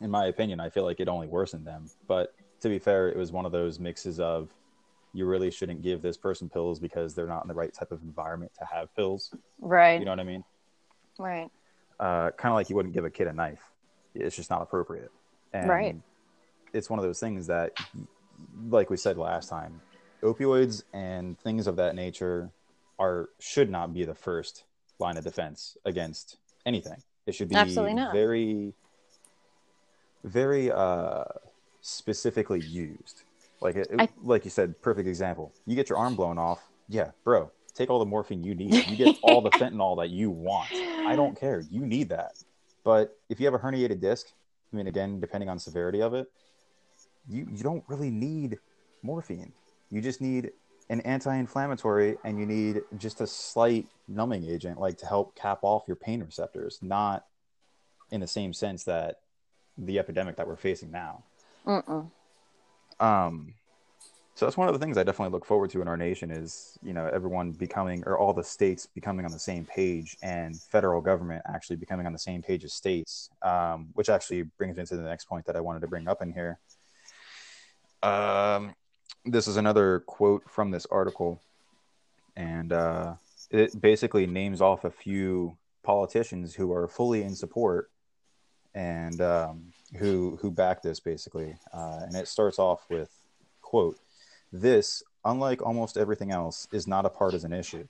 in 0.00 0.10
my 0.10 0.26
opinion, 0.26 0.60
I 0.60 0.70
feel 0.70 0.84
like 0.84 1.00
it 1.00 1.08
only 1.08 1.26
worsened 1.26 1.66
them. 1.66 1.90
But 2.06 2.34
to 2.60 2.68
be 2.68 2.78
fair, 2.78 3.08
it 3.08 3.16
was 3.16 3.32
one 3.32 3.44
of 3.44 3.52
those 3.52 3.80
mixes 3.80 4.20
of 4.20 4.50
you 5.12 5.26
really 5.26 5.50
shouldn't 5.50 5.82
give 5.82 6.02
this 6.02 6.16
person 6.16 6.48
pills 6.48 6.78
because 6.78 7.14
they're 7.14 7.26
not 7.26 7.42
in 7.42 7.48
the 7.48 7.54
right 7.54 7.72
type 7.72 7.90
of 7.90 8.02
environment 8.02 8.52
to 8.58 8.66
have 8.66 8.94
pills. 8.94 9.34
Right. 9.60 9.98
You 9.98 10.04
know 10.04 10.12
what 10.12 10.20
I 10.20 10.24
mean? 10.24 10.44
right. 11.18 11.50
Uh, 11.98 12.30
kind 12.32 12.52
of 12.52 12.56
like 12.56 12.68
you 12.68 12.76
wouldn't 12.76 12.94
give 12.94 13.06
a 13.06 13.10
kid 13.10 13.26
a 13.26 13.32
knife. 13.32 13.62
It's 14.14 14.36
just 14.36 14.50
not 14.50 14.60
appropriate. 14.60 15.10
And 15.54 15.68
Right. 15.68 15.96
It's 16.74 16.90
one 16.90 16.98
of 16.98 17.04
those 17.06 17.18
things 17.18 17.46
that, 17.46 17.72
like 18.68 18.90
we 18.90 18.98
said 18.98 19.16
last 19.16 19.48
time, 19.48 19.80
opioids 20.22 20.82
and 20.92 21.38
things 21.40 21.66
of 21.66 21.76
that 21.76 21.94
nature 21.94 22.50
are 22.98 23.28
should 23.38 23.70
not 23.70 23.92
be 23.92 24.04
the 24.04 24.14
first 24.14 24.64
line 24.98 25.16
of 25.16 25.24
defense 25.24 25.76
against 25.84 26.36
anything. 26.64 27.02
It 27.26 27.34
should 27.34 27.48
be 27.48 27.56
Absolutely 27.56 27.94
not. 27.94 28.12
very, 28.12 28.72
very 30.24 30.70
uh, 30.70 31.24
specifically 31.80 32.60
used. 32.60 33.22
Like 33.60 33.76
it, 33.76 33.88
I- 33.98 34.08
like 34.22 34.44
you 34.44 34.50
said, 34.50 34.80
perfect 34.82 35.08
example. 35.08 35.52
You 35.66 35.74
get 35.76 35.88
your 35.88 35.98
arm 35.98 36.14
blown 36.16 36.38
off. 36.38 36.60
Yeah, 36.88 37.10
bro, 37.24 37.50
take 37.74 37.90
all 37.90 37.98
the 37.98 38.06
morphine 38.06 38.44
you 38.44 38.54
need. 38.54 38.74
You 38.88 38.96
get 38.96 39.16
all 39.22 39.40
the 39.40 39.50
fentanyl 39.58 39.96
that 39.98 40.10
you 40.10 40.30
want. 40.30 40.70
I 40.72 41.16
don't 41.16 41.38
care. 41.38 41.62
You 41.70 41.84
need 41.86 42.08
that. 42.10 42.32
But 42.84 43.18
if 43.28 43.40
you 43.40 43.46
have 43.46 43.54
a 43.54 43.58
herniated 43.58 44.00
disc, 44.00 44.26
I 44.72 44.76
mean, 44.76 44.86
again, 44.86 45.20
depending 45.20 45.48
on 45.48 45.58
severity 45.58 46.00
of 46.00 46.14
it, 46.14 46.28
you, 47.28 47.48
you 47.50 47.62
don't 47.64 47.82
really 47.88 48.10
need 48.10 48.58
morphine. 49.02 49.52
You 49.90 50.00
just 50.00 50.20
need 50.20 50.52
an 50.88 51.00
anti-inflammatory 51.00 52.16
and 52.24 52.38
you 52.38 52.46
need 52.46 52.82
just 52.96 53.20
a 53.20 53.26
slight 53.26 53.86
numbing 54.08 54.44
agent, 54.44 54.80
like 54.80 54.98
to 54.98 55.06
help 55.06 55.34
cap 55.34 55.60
off 55.62 55.84
your 55.86 55.96
pain 55.96 56.22
receptors, 56.22 56.78
not 56.82 57.26
in 58.10 58.20
the 58.20 58.26
same 58.26 58.52
sense 58.52 58.84
that 58.84 59.20
the 59.78 59.98
epidemic 59.98 60.36
that 60.36 60.46
we're 60.46 60.56
facing 60.56 60.90
now. 60.90 61.24
Mm-mm. 61.66 62.10
Um, 63.00 63.54
so 64.36 64.44
that's 64.44 64.56
one 64.56 64.68
of 64.68 64.74
the 64.74 64.78
things 64.78 64.98
I 64.98 65.02
definitely 65.02 65.32
look 65.32 65.46
forward 65.46 65.70
to 65.70 65.80
in 65.80 65.88
our 65.88 65.96
nation 65.96 66.30
is, 66.30 66.78
you 66.82 66.92
know, 66.92 67.10
everyone 67.12 67.52
becoming 67.52 68.04
or 68.06 68.18
all 68.18 68.32
the 68.32 68.44
states 68.44 68.86
becoming 68.86 69.24
on 69.24 69.32
the 69.32 69.38
same 69.38 69.64
page 69.64 70.16
and 70.22 70.60
federal 70.60 71.00
government 71.00 71.42
actually 71.46 71.76
becoming 71.76 72.06
on 72.06 72.12
the 72.12 72.18
same 72.18 72.42
page 72.42 72.62
as 72.62 72.74
states, 72.74 73.30
um, 73.42 73.88
which 73.94 74.08
actually 74.08 74.42
brings 74.58 74.76
me 74.76 74.84
to 74.84 74.96
the 74.96 75.02
next 75.02 75.24
point 75.24 75.46
that 75.46 75.56
I 75.56 75.60
wanted 75.60 75.80
to 75.80 75.86
bring 75.86 76.06
up 76.06 76.20
in 76.20 76.32
here. 76.32 76.58
Um, 78.02 78.74
this 79.26 79.48
is 79.48 79.56
another 79.56 80.00
quote 80.00 80.48
from 80.48 80.70
this 80.70 80.86
article, 80.86 81.40
and 82.36 82.72
uh, 82.72 83.14
it 83.50 83.80
basically 83.80 84.26
names 84.26 84.60
off 84.60 84.84
a 84.84 84.90
few 84.90 85.56
politicians 85.82 86.54
who 86.54 86.72
are 86.72 86.88
fully 86.88 87.22
in 87.22 87.34
support 87.34 87.90
and 88.74 89.20
um, 89.20 89.72
who 89.98 90.38
who 90.40 90.50
back 90.50 90.82
this 90.82 91.00
basically. 91.00 91.56
Uh, 91.72 92.00
and 92.02 92.16
it 92.16 92.28
starts 92.28 92.58
off 92.58 92.86
with 92.88 93.10
quote: 93.62 93.98
"This, 94.52 95.02
unlike 95.24 95.62
almost 95.62 95.96
everything 95.96 96.30
else, 96.30 96.68
is 96.72 96.86
not 96.86 97.06
a 97.06 97.10
partisan 97.10 97.52
issue. 97.52 97.86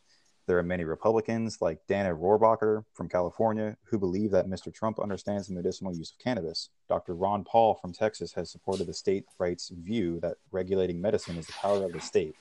There 0.46 0.58
are 0.58 0.62
many 0.62 0.84
Republicans 0.84 1.60
like 1.60 1.84
Dana 1.88 2.14
Rohrabacher 2.14 2.84
from 2.92 3.08
California 3.08 3.76
who 3.82 3.98
believe 3.98 4.30
that 4.30 4.46
Mr. 4.46 4.72
Trump 4.72 5.00
understands 5.00 5.48
the 5.48 5.54
medicinal 5.54 5.92
use 5.92 6.12
of 6.12 6.18
cannabis. 6.18 6.70
Dr. 6.88 7.14
Ron 7.14 7.42
Paul 7.42 7.74
from 7.74 7.92
Texas 7.92 8.32
has 8.34 8.48
supported 8.48 8.86
the 8.86 8.94
state 8.94 9.24
right's 9.38 9.70
view 9.70 10.20
that 10.20 10.36
regulating 10.52 11.00
medicine 11.00 11.36
is 11.36 11.48
the 11.48 11.52
power 11.54 11.84
of 11.84 11.92
the 11.92 12.00
state. 12.00 12.36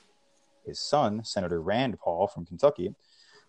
His 0.68 0.80
son, 0.80 1.24
Senator 1.24 1.62
Rand 1.62 1.98
Paul 2.00 2.28
from 2.28 2.46
Kentucky, 2.46 2.94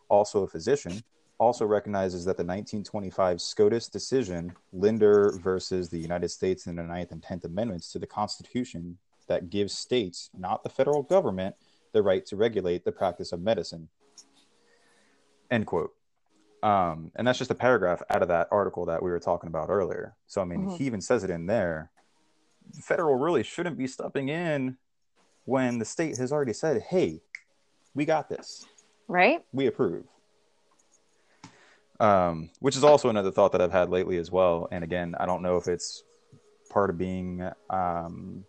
also 0.09 0.45
a 0.45 0.49
physician, 0.49 1.03
also 1.38 1.66
recognizes 1.66 2.25
that 2.25 2.38
the 2.38 2.45
1925 2.45 3.42
SCOTUS 3.42 3.88
decision, 3.88 4.55
Linder 4.73 5.38
versus 5.42 5.90
the 5.90 5.99
United 5.99 6.31
States 6.31 6.66
in 6.66 6.77
the 6.77 6.83
Ninth 6.83 7.12
and 7.12 7.23
Tenth 7.23 7.45
Amendments 7.45 7.92
to 7.92 7.99
the 7.99 8.07
Constitution, 8.07 8.97
that 9.29 9.51
gives 9.51 9.77
states, 9.77 10.31
not 10.38 10.62
the 10.62 10.71
federal 10.71 11.03
government, 11.03 11.57
the 11.92 12.03
right 12.03 12.25
to 12.25 12.37
regulate 12.37 12.85
the 12.85 12.92
practice 12.92 13.33
of 13.33 13.40
medicine. 13.40 13.88
End 15.51 15.67
quote. 15.67 15.93
Um, 16.63 17.13
and 17.15 17.27
that's 17.27 17.39
just 17.39 17.51
a 17.51 17.55
paragraph 17.55 18.03
out 18.11 18.23
of 18.23 18.29
that 18.29 18.49
article 18.51 18.87
that 18.87 19.03
we 19.03 19.11
were 19.11 19.21
talking 19.21 19.49
about 19.49 19.69
earlier. 19.69 20.17
So, 20.27 20.41
I 20.41 20.45
mean, 20.45 20.67
mm-hmm. 20.67 20.77
he 20.77 20.85
even 20.85 21.01
says 21.01 21.23
it 21.23 21.31
in 21.31 21.47
there. 21.47 21.91
The 22.75 22.83
federal 22.83 23.15
really 23.15 23.43
shouldn't 23.43 23.79
be 23.79 23.87
stepping 23.87 24.29
in 24.29 24.77
when 25.45 25.79
the 25.79 25.85
state 25.85 26.17
has 26.17 26.33
already 26.33 26.53
said, 26.53 26.83
hey, 26.83 27.21
we 27.95 28.05
got 28.05 28.29
this. 28.29 28.67
Right. 29.07 29.45
We 29.53 29.67
approve. 29.67 30.07
Um, 32.01 32.51
which 32.59 32.77
is 32.77 32.85
also 32.85 33.09
another 33.09 33.31
thought 33.31 33.53
that 33.53 33.63
I've 33.63 33.73
had 33.73 33.89
lately 33.89 34.19
as 34.19 34.31
well. 34.31 34.69
And 34.73 34.83
again, 34.83 35.15
I 35.21 35.27
don't 35.27 35.43
know 35.43 35.57
if 35.57 35.69
it's 35.69 36.03
part 36.69 36.91
of 36.91 36.99
being 36.99 37.49
um, 37.71 38.45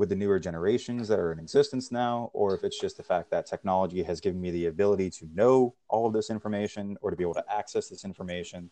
with 0.00 0.08
the 0.08 0.16
newer 0.16 0.38
generations 0.38 1.08
that 1.08 1.18
are 1.18 1.30
in 1.30 1.38
existence 1.38 1.92
now, 1.92 2.30
or 2.32 2.54
if 2.54 2.64
it's 2.64 2.80
just 2.80 2.96
the 2.96 3.02
fact 3.02 3.30
that 3.30 3.44
technology 3.44 4.02
has 4.02 4.18
given 4.18 4.40
me 4.40 4.50
the 4.50 4.64
ability 4.64 5.10
to 5.10 5.28
know 5.34 5.74
all 5.90 6.06
of 6.06 6.14
this 6.14 6.30
information 6.30 6.96
or 7.02 7.10
to 7.10 7.16
be 7.16 7.22
able 7.22 7.34
to 7.34 7.44
access 7.52 7.90
this 7.90 8.02
information. 8.02 8.70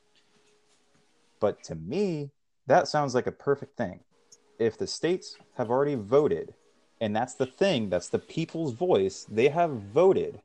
But 1.39 1.63
to 1.65 1.75
me, 1.75 2.31
that 2.67 2.89
sounds 2.89 3.15
like 3.15 3.27
a 3.27 3.33
perfect 3.33 3.77
thing. 3.77 4.01
If 4.59 4.79
the 4.79 4.87
states 4.87 5.37
have 5.59 5.69
already 5.69 5.97
voted, 5.97 6.55
and 7.03 7.15
that's 7.15 7.35
the 7.35 7.45
thing, 7.45 7.91
that's 7.91 8.09
the 8.09 8.19
people's 8.19 8.73
voice, 8.73 9.27
they 9.31 9.49
have 9.49 9.73
voted. 9.73 10.41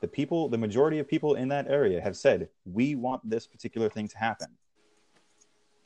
The 0.00 0.08
people, 0.08 0.48
the 0.48 0.58
majority 0.58 0.98
of 0.98 1.06
people 1.06 1.36
in 1.36 1.46
that 1.50 1.68
area 1.68 2.00
have 2.00 2.16
said, 2.16 2.48
we 2.66 2.96
want 2.96 3.30
this 3.30 3.46
particular 3.46 3.88
thing 3.88 4.08
to 4.08 4.18
happen. 4.18 4.48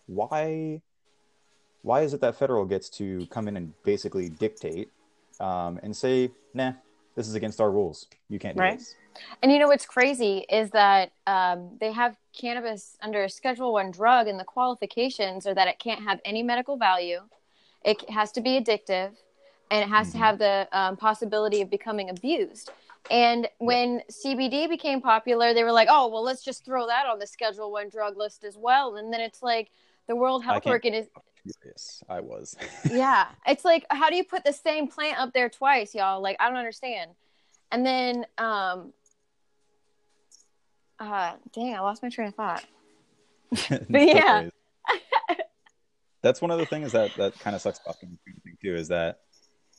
Why 0.06 0.80
why 1.82 2.02
is 2.02 2.14
it 2.14 2.20
that 2.20 2.36
federal 2.36 2.64
gets 2.64 2.88
to 2.90 3.26
come 3.26 3.48
in 3.48 3.56
and 3.56 3.72
basically 3.82 4.28
dictate 4.28 4.90
um, 5.40 5.78
and 5.82 5.96
say, 5.96 6.30
nah, 6.54 6.72
this 7.14 7.28
is 7.28 7.34
against 7.34 7.60
our 7.60 7.70
rules. 7.70 8.06
You 8.28 8.38
can't 8.38 8.56
do 8.56 8.62
right. 8.62 8.78
this. 8.78 8.94
And 9.42 9.50
you 9.50 9.58
know 9.58 9.66
what's 9.68 9.86
crazy 9.86 10.46
is 10.48 10.70
that 10.70 11.10
um, 11.26 11.70
they 11.80 11.92
have 11.92 12.16
cannabis 12.32 12.96
under 13.02 13.24
a 13.24 13.28
Schedule 13.28 13.72
One 13.72 13.90
drug, 13.90 14.28
and 14.28 14.38
the 14.38 14.44
qualifications 14.44 15.46
are 15.46 15.54
that 15.54 15.66
it 15.66 15.78
can't 15.78 16.02
have 16.02 16.20
any 16.24 16.42
medical 16.42 16.76
value, 16.76 17.20
it 17.84 18.08
has 18.10 18.30
to 18.32 18.40
be 18.40 18.60
addictive, 18.60 19.10
and 19.70 19.82
it 19.82 19.88
has 19.88 20.08
mm-hmm. 20.08 20.18
to 20.18 20.24
have 20.24 20.38
the 20.38 20.68
um, 20.72 20.96
possibility 20.96 21.60
of 21.60 21.70
becoming 21.70 22.10
abused. 22.10 22.70
And 23.10 23.48
when 23.58 24.02
CBD 24.10 24.68
became 24.68 25.00
popular, 25.00 25.54
they 25.54 25.64
were 25.64 25.72
like, 25.72 25.88
"Oh, 25.90 26.08
well, 26.08 26.22
let's 26.22 26.44
just 26.44 26.64
throw 26.64 26.86
that 26.86 27.06
on 27.06 27.18
the 27.18 27.26
Schedule 27.26 27.72
One 27.72 27.88
drug 27.88 28.16
list 28.16 28.44
as 28.44 28.56
well." 28.56 28.96
And 28.96 29.12
then 29.12 29.20
it's 29.20 29.42
like 29.42 29.70
the 30.06 30.14
World 30.14 30.44
Health 30.44 30.66
Organization 30.66 31.10
furious. 31.60 32.02
I 32.08 32.20
was. 32.20 32.56
yeah. 32.90 33.28
It's 33.46 33.64
like, 33.64 33.86
how 33.90 34.10
do 34.10 34.16
you 34.16 34.24
put 34.24 34.44
the 34.44 34.52
same 34.52 34.88
plant 34.88 35.18
up 35.18 35.32
there 35.32 35.48
twice, 35.48 35.94
y'all? 35.94 36.20
Like, 36.20 36.36
I 36.40 36.48
don't 36.48 36.56
understand. 36.56 37.12
And 37.70 37.84
then, 37.84 38.26
um, 38.38 38.92
uh, 40.98 41.34
dang, 41.52 41.74
I 41.74 41.80
lost 41.80 42.02
my 42.02 42.08
train 42.08 42.28
of 42.28 42.34
thought. 42.34 42.64
but 43.88 44.06
yeah. 44.06 44.48
That's 46.22 46.40
one 46.40 46.50
of 46.50 46.58
the 46.58 46.66
things 46.66 46.92
that, 46.92 47.14
that 47.16 47.38
kind 47.38 47.54
of 47.54 47.62
sucks 47.62 47.80
about 47.84 48.00
thing 48.00 48.18
too, 48.62 48.74
is 48.74 48.88
that, 48.88 49.20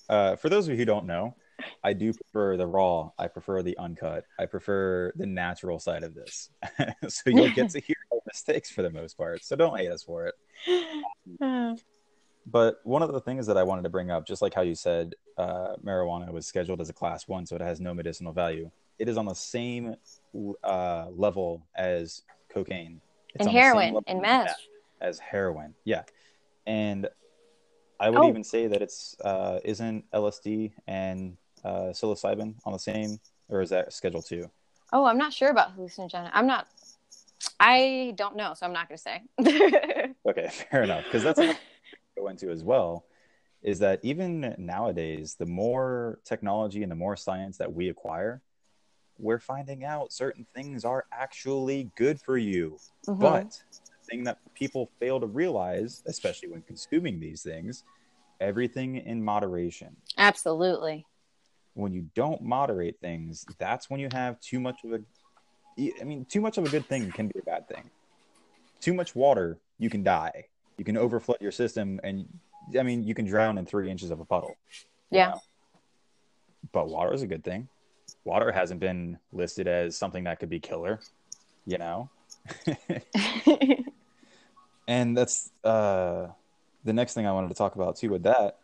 uh, 0.08 0.36
for 0.36 0.49
those 0.49 0.67
of 0.67 0.71
you 0.71 0.77
who 0.77 0.86
don't 0.86 1.05
know, 1.05 1.36
I 1.84 1.93
do 1.93 2.13
prefer 2.13 2.58
the 2.58 2.67
raw. 2.67 3.12
I 3.17 3.27
prefer 3.27 3.62
the 3.62 3.77
uncut. 3.77 4.25
I 4.39 4.45
prefer 4.45 5.12
the 5.15 5.25
natural 5.25 5.79
side 5.79 6.03
of 6.03 6.15
this. 6.15 6.49
so 7.08 7.29
you'll 7.29 7.51
get 7.51 7.69
to 7.71 7.79
hear 7.79 7.95
mistakes 8.33 8.69
for 8.69 8.81
the 8.81 8.89
most 8.89 9.17
part. 9.17 9.43
So 9.43 9.55
don't 9.55 9.77
hate 9.77 9.91
us 9.91 10.03
for 10.03 10.27
it. 10.27 10.35
but 12.45 12.79
one 12.83 13.01
of 13.01 13.11
the 13.11 13.21
things 13.21 13.47
that 13.47 13.57
I 13.57 13.63
wanted 13.63 13.83
to 13.83 13.89
bring 13.89 14.11
up, 14.11 14.25
just 14.25 14.41
like 14.41 14.53
how 14.53 14.61
you 14.61 14.75
said, 14.75 15.15
uh, 15.37 15.75
marijuana 15.83 16.31
was 16.31 16.45
scheduled 16.45 16.81
as 16.81 16.89
a 16.89 16.93
class 16.93 17.27
one, 17.27 17.45
so 17.45 17.55
it 17.55 17.61
has 17.61 17.79
no 17.79 17.93
medicinal 17.93 18.33
value. 18.33 18.69
It 18.97 19.07
is 19.07 19.17
on 19.17 19.25
the 19.25 19.35
same 19.35 19.95
uh, 20.63 21.07
level 21.11 21.65
as 21.75 22.23
cocaine. 22.49 23.01
It's 23.35 23.45
and 23.45 23.55
heroin 23.55 23.97
and 24.07 24.21
meth. 24.21 24.55
As 25.01 25.19
heroin, 25.19 25.73
yeah. 25.85 26.03
And 26.67 27.07
I 27.99 28.09
would 28.09 28.19
oh. 28.19 28.27
even 28.29 28.43
say 28.43 28.67
that 28.67 28.81
it's 28.81 29.15
uh, 29.21 29.59
isn't 29.63 30.09
LSD 30.11 30.71
and 30.87 31.37
uh, 31.63 31.91
psilocybin 31.91 32.55
on 32.65 32.73
the 32.73 32.79
same, 32.79 33.19
or 33.49 33.61
is 33.61 33.69
that 33.69 33.93
Schedule 33.93 34.21
Two? 34.21 34.49
Oh, 34.91 35.05
I'm 35.05 35.17
not 35.17 35.33
sure 35.33 35.49
about 35.49 35.77
hallucinogen. 35.77 36.29
I'm 36.33 36.47
not. 36.47 36.67
I 37.60 38.13
don't 38.15 38.36
know, 38.36 38.54
so 38.54 38.65
I'm 38.65 38.74
not 38.74 38.88
going 38.88 38.98
to 38.98 39.04
say. 39.04 40.13
okay, 40.30 40.50
fair 40.72 40.84
enough. 40.84 41.04
Because 41.06 41.24
that's 41.24 41.39
what 41.39 41.50
I 41.50 41.58
go 42.17 42.28
into 42.28 42.50
as 42.50 42.63
well. 42.63 43.06
Is 43.62 43.80
that 43.80 44.00
even 44.04 44.56
nowadays, 44.58 45.36
the 45.38 45.45
more 45.45 46.19
technology 46.24 46.82
and 46.84 46.91
the 46.91 46.95
more 46.95 47.17
science 47.17 47.58
that 47.58 47.74
we 47.74 47.89
acquire, 47.89 48.41
we're 49.17 49.39
finding 49.39 49.84
out 49.84 50.13
certain 50.13 50.45
things 50.56 50.86
are 50.86 51.06
actually 51.12 51.91
good 51.98 52.22
for 52.22 52.38
you. 52.38 52.78
Mm-hmm. 53.08 53.22
But 53.22 53.62
the 53.72 54.06
thing 54.10 54.24
that 54.24 54.38
people 54.54 54.89
fail 55.00 55.19
to 55.19 55.28
realize, 55.28 56.02
especially 56.06 56.50
when 56.50 56.62
consuming 56.62 57.19
these 57.19 57.43
things, 57.43 57.84
everything 58.39 58.95
in 58.95 59.22
moderation. 59.22 59.98
Absolutely 60.17 61.06
when 61.80 61.93
you 61.93 62.06
don't 62.13 62.41
moderate 62.41 63.00
things, 63.00 63.45
that's 63.58 63.89
when 63.89 64.00
you 64.00 64.10
have 64.12 64.39
too 64.41 64.60
much 64.60 64.84
of 64.84 64.91
a 64.91 65.00
I 65.99 66.03
mean, 66.03 66.25
too 66.25 66.41
much 66.41 66.57
of 66.57 66.65
a 66.65 66.69
good 66.69 66.85
thing 66.85 67.11
can 67.11 67.27
be 67.27 67.39
a 67.39 67.43
bad 67.43 67.67
thing. 67.67 67.89
Too 68.81 68.93
much 68.93 69.15
water, 69.15 69.57
you 69.77 69.89
can 69.89 70.03
die. 70.03 70.45
You 70.77 70.85
can 70.85 70.95
overflood 70.95 71.41
your 71.41 71.51
system, 71.51 71.99
and 72.03 72.27
I 72.77 72.83
mean, 72.83 73.03
you 73.03 73.13
can 73.13 73.25
drown 73.25 73.57
in 73.57 73.65
three 73.65 73.89
inches 73.89 74.11
of 74.11 74.19
a 74.19 74.25
puddle. 74.25 74.55
Yeah. 75.09 75.29
Know? 75.29 75.41
But 76.71 76.89
water 76.89 77.13
is 77.13 77.21
a 77.21 77.27
good 77.27 77.43
thing. 77.43 77.67
Water 78.23 78.51
hasn't 78.51 78.79
been 78.79 79.17
listed 79.31 79.67
as 79.67 79.97
something 79.97 80.25
that 80.25 80.39
could 80.39 80.49
be 80.49 80.59
killer, 80.59 80.99
you 81.65 81.77
know? 81.77 82.09
and 84.87 85.17
that's 85.17 85.51
uh, 85.63 86.27
the 86.83 86.93
next 86.93 87.13
thing 87.13 87.25
I 87.25 87.31
wanted 87.31 87.49
to 87.49 87.55
talk 87.55 87.75
about 87.75 87.97
too 87.97 88.09
with 88.09 88.23
that. 88.23 88.57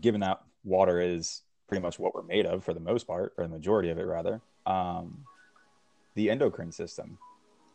Given 0.00 0.20
that 0.22 0.40
water 0.64 1.00
is 1.00 1.42
pretty 1.68 1.82
much 1.82 1.98
what 1.98 2.14
we're 2.14 2.22
made 2.22 2.46
of 2.46 2.64
for 2.64 2.74
the 2.74 2.80
most 2.80 3.06
part, 3.06 3.34
or 3.36 3.44
the 3.44 3.50
majority 3.50 3.90
of 3.90 3.98
it 3.98 4.06
rather. 4.06 4.40
Um, 4.66 5.24
the 6.14 6.30
endocrine 6.30 6.72
system. 6.72 7.18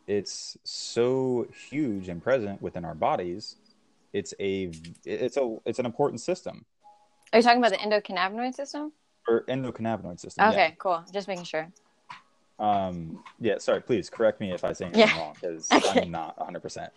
It's 0.06 0.56
so 0.64 1.46
huge 1.68 2.08
and 2.08 2.22
present 2.22 2.60
within 2.60 2.84
our 2.84 2.94
bodies. 2.94 3.56
It's 4.12 4.34
a 4.40 4.72
it's 5.04 5.36
a 5.36 5.58
it's 5.64 5.78
an 5.78 5.86
important 5.86 6.20
system. 6.20 6.64
Are 7.32 7.38
you 7.38 7.42
talking 7.42 7.58
about 7.58 7.70
the 7.70 7.78
endocannabinoid 7.78 8.54
system? 8.54 8.92
Or 9.28 9.44
endocannabinoid 9.44 10.18
system. 10.18 10.48
Okay, 10.48 10.56
yeah. 10.56 10.74
cool. 10.78 11.04
Just 11.12 11.28
making 11.28 11.44
sure. 11.44 11.68
Um, 12.58 13.22
yeah, 13.38 13.58
sorry, 13.58 13.80
please 13.80 14.10
correct 14.10 14.40
me 14.40 14.52
if 14.52 14.64
I 14.64 14.72
say 14.72 14.86
anything 14.86 15.08
yeah. 15.08 15.18
wrong 15.18 15.34
because 15.40 15.70
okay. 15.70 16.02
I'm 16.02 16.10
not 16.10 16.36
100%. 16.38 16.90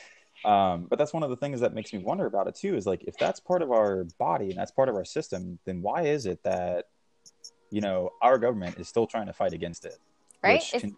Um, 0.44 0.86
but 0.88 0.98
that's 0.98 1.12
one 1.12 1.22
of 1.22 1.30
the 1.30 1.36
things 1.36 1.60
that 1.60 1.74
makes 1.74 1.92
me 1.92 1.98
wonder 1.98 2.26
about 2.26 2.46
it 2.46 2.54
too. 2.54 2.76
Is 2.76 2.86
like 2.86 3.02
if 3.04 3.16
that's 3.16 3.40
part 3.40 3.62
of 3.62 3.72
our 3.72 4.04
body 4.18 4.50
and 4.50 4.56
that's 4.56 4.70
part 4.70 4.88
of 4.88 4.94
our 4.94 5.04
system, 5.04 5.58
then 5.64 5.82
why 5.82 6.02
is 6.02 6.26
it 6.26 6.42
that 6.44 6.86
you 7.70 7.80
know 7.80 8.10
our 8.22 8.38
government 8.38 8.78
is 8.78 8.88
still 8.88 9.06
trying 9.06 9.26
to 9.26 9.32
fight 9.32 9.52
against 9.52 9.84
it? 9.84 9.98
Right. 10.42 10.62
Which 10.72 10.82
can 10.82 10.96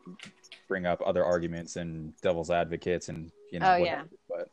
bring 0.69 0.87
up 0.87 1.03
other 1.05 1.25
arguments 1.25 1.77
and 1.77 2.15
devil's 2.21 2.51
advocates 2.51 3.09
and 3.09 3.31
you 3.51 3.61
know. 3.61 3.75
Oh 3.75 3.81
whatever. 3.81 4.09
yeah. 4.11 4.17
But 4.29 4.51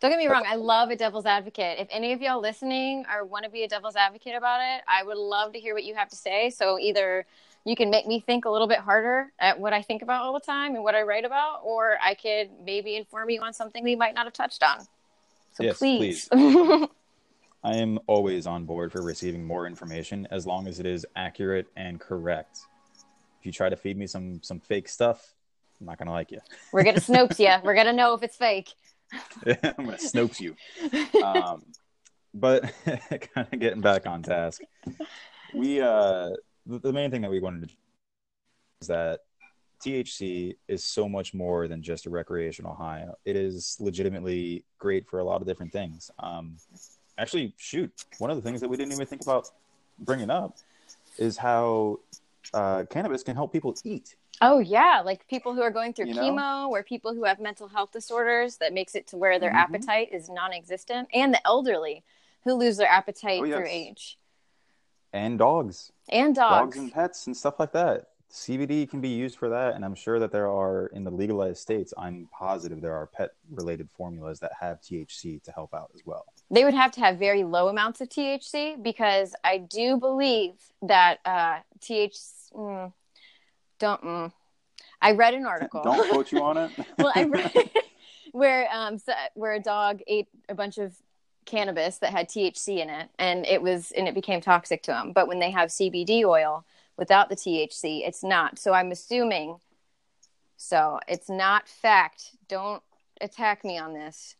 don't 0.00 0.10
get 0.10 0.18
me 0.18 0.26
wrong, 0.26 0.44
I 0.46 0.56
love 0.56 0.90
a 0.90 0.96
devil's 0.96 1.24
advocate. 1.24 1.78
If 1.78 1.88
any 1.90 2.12
of 2.12 2.20
y'all 2.20 2.40
listening 2.40 3.04
or 3.12 3.24
want 3.24 3.44
to 3.44 3.50
be 3.50 3.62
a 3.62 3.68
devil's 3.68 3.96
advocate 3.96 4.34
about 4.34 4.60
it, 4.60 4.82
I 4.86 5.02
would 5.02 5.16
love 5.16 5.54
to 5.54 5.58
hear 5.58 5.72
what 5.72 5.84
you 5.84 5.94
have 5.94 6.10
to 6.10 6.16
say. 6.16 6.50
So 6.50 6.78
either 6.78 7.24
you 7.64 7.74
can 7.74 7.90
make 7.90 8.06
me 8.06 8.20
think 8.20 8.44
a 8.44 8.50
little 8.50 8.68
bit 8.68 8.78
harder 8.78 9.32
at 9.38 9.58
what 9.58 9.72
I 9.72 9.80
think 9.80 10.02
about 10.02 10.22
all 10.22 10.34
the 10.34 10.40
time 10.40 10.74
and 10.74 10.84
what 10.84 10.94
I 10.94 11.02
write 11.02 11.24
about, 11.24 11.60
or 11.64 11.96
I 12.02 12.14
could 12.14 12.50
maybe 12.64 12.94
inform 12.96 13.30
you 13.30 13.40
on 13.40 13.54
something 13.54 13.82
we 13.82 13.96
might 13.96 14.14
not 14.14 14.26
have 14.26 14.34
touched 14.34 14.62
on. 14.62 14.80
So 15.54 15.64
yes, 15.64 15.78
please. 15.78 16.28
please. 16.28 16.88
I 17.64 17.76
am 17.76 17.98
always 18.06 18.46
on 18.46 18.66
board 18.66 18.92
for 18.92 19.02
receiving 19.02 19.44
more 19.44 19.66
information 19.66 20.28
as 20.30 20.46
long 20.46 20.68
as 20.68 20.78
it 20.78 20.86
is 20.86 21.06
accurate 21.16 21.66
and 21.74 21.98
correct. 21.98 22.60
You 23.46 23.52
try 23.52 23.68
to 23.68 23.76
feed 23.76 23.96
me 23.96 24.06
some 24.06 24.42
some 24.42 24.60
fake 24.60 24.88
stuff, 24.88 25.34
I'm 25.80 25.86
not 25.86 25.98
gonna 25.98 26.12
like 26.12 26.30
you. 26.30 26.40
We're 26.72 26.84
gonna 26.84 27.00
Snopes 27.00 27.38
you. 27.38 27.54
We're 27.64 27.74
gonna 27.74 27.92
know 27.92 28.14
if 28.14 28.22
it's 28.22 28.36
fake. 28.36 28.72
I'm 29.46 29.84
gonna 29.84 29.96
Snopes 29.96 30.40
you. 30.40 30.56
Um, 31.22 31.62
but 32.34 32.72
kind 32.84 33.48
of 33.52 33.58
getting 33.58 33.80
back 33.80 34.06
on 34.06 34.22
task, 34.22 34.62
we 35.54 35.80
uh, 35.80 36.30
the, 36.66 36.78
the 36.80 36.92
main 36.92 37.10
thing 37.10 37.22
that 37.22 37.30
we 37.30 37.40
wanted 37.40 37.68
to 37.68 37.74
is 38.82 38.88
that 38.88 39.20
THC 39.84 40.56
is 40.68 40.82
so 40.84 41.08
much 41.08 41.34
more 41.34 41.68
than 41.68 41.82
just 41.82 42.06
a 42.06 42.10
recreational 42.10 42.74
high. 42.74 43.06
It 43.24 43.36
is 43.36 43.76
legitimately 43.80 44.64
great 44.78 45.08
for 45.08 45.20
a 45.20 45.24
lot 45.24 45.40
of 45.40 45.46
different 45.46 45.72
things. 45.72 46.10
Um, 46.18 46.56
actually, 47.18 47.54
shoot, 47.56 47.92
one 48.18 48.30
of 48.30 48.36
the 48.36 48.42
things 48.42 48.60
that 48.60 48.68
we 48.68 48.76
didn't 48.76 48.92
even 48.92 49.06
think 49.06 49.22
about 49.22 49.50
bringing 50.00 50.30
up 50.30 50.56
is 51.18 51.36
how 51.36 52.00
uh, 52.54 52.84
cannabis 52.90 53.22
can 53.22 53.34
help 53.36 53.52
people 53.52 53.74
eat. 53.84 54.16
Oh 54.40 54.58
yeah, 54.58 55.02
like 55.04 55.26
people 55.28 55.54
who 55.54 55.62
are 55.62 55.70
going 55.70 55.92
through 55.94 56.06
You 56.08 56.14
know? 56.14 56.20
chemo, 56.22 56.68
or 56.68 56.82
people 56.82 57.14
who 57.14 57.24
have 57.24 57.40
mental 57.40 57.68
health 57.68 57.92
disorders 57.92 58.58
that 58.58 58.72
makes 58.74 58.94
it 58.94 59.06
to 59.08 59.16
where 59.16 59.38
their 59.38 59.50
Mhm. 59.50 59.56
appetite 59.56 60.08
is 60.12 60.28
non-existent, 60.28 61.08
and 61.14 61.32
the 61.32 61.44
elderly 61.46 62.04
who 62.44 62.54
lose 62.54 62.76
their 62.76 62.88
appetite 62.88 63.40
Oh, 63.42 63.46
through 63.46 63.66
age, 63.68 64.18
And 65.12 65.38
dogs, 65.38 65.90
and 66.10 66.34
dogs. 66.34 66.74
dogs 66.74 66.78
and 66.78 66.92
pets 66.92 67.26
and 67.26 67.36
stuff 67.36 67.58
like 67.58 67.72
that. 67.72 68.08
CBD 68.28 68.86
can 68.90 69.00
be 69.00 69.08
used 69.08 69.38
for 69.38 69.48
that, 69.48 69.74
and 69.74 69.84
I'm 69.84 69.94
sure 69.94 70.18
that 70.18 70.32
there 70.32 70.50
are 70.50 70.88
in 70.88 71.04
the 71.04 71.10
legalized 71.10 71.58
states. 71.62 71.94
I'm 71.96 72.28
positive 72.32 72.80
there 72.82 72.94
are 72.94 73.06
pet-related 73.06 73.88
formulas 73.96 74.40
that 74.40 74.52
have 74.60 74.80
THC 74.82 75.38
to 75.44 75.52
help 75.52 75.72
out 75.72 75.90
as 75.94 76.02
well. 76.04 76.26
they 76.50 76.62
would 76.64 76.74
have 76.74 76.92
to 76.92 77.00
have 77.00 77.18
very 77.18 77.42
low 77.42 77.66
amounts 77.68 78.00
of 78.00 78.08
THC 78.08 78.76
because 78.80 79.34
I 79.42 79.58
do 79.58 79.96
believe 79.96 80.52
that 80.82 81.18
uh, 81.24 81.60
THC. 81.80 82.35
Mm, 82.56 82.92
don't. 83.78 84.02
Mm, 84.02 84.32
I 85.00 85.12
read 85.12 85.34
an 85.34 85.46
article. 85.46 85.82
Don't 85.82 86.10
quote 86.10 86.32
you 86.32 86.42
on 86.42 86.56
it. 86.56 86.70
well, 86.98 87.12
I 87.14 87.24
read 87.24 87.70
where 88.32 88.68
um 88.72 88.98
so, 88.98 89.12
where 89.34 89.52
a 89.52 89.60
dog 89.60 90.00
ate 90.06 90.28
a 90.48 90.54
bunch 90.54 90.78
of 90.78 90.94
cannabis 91.44 91.98
that 91.98 92.12
had 92.12 92.28
THC 92.28 92.78
in 92.78 92.90
it, 92.90 93.08
and 93.18 93.46
it 93.46 93.62
was 93.62 93.92
and 93.92 94.08
it 94.08 94.14
became 94.14 94.40
toxic 94.40 94.82
to 94.84 94.94
him. 94.94 95.12
But 95.12 95.28
when 95.28 95.38
they 95.38 95.50
have 95.50 95.68
CBD 95.68 96.24
oil 96.24 96.64
without 96.96 97.28
the 97.28 97.36
THC, 97.36 98.06
it's 98.06 98.22
not. 98.22 98.58
So 98.58 98.72
I'm 98.72 98.90
assuming. 98.90 99.60
So 100.58 100.98
it's 101.06 101.28
not 101.28 101.68
fact. 101.68 102.30
Don't 102.48 102.82
attack 103.20 103.62
me 103.62 103.78
on 103.78 103.92
this. 103.92 104.36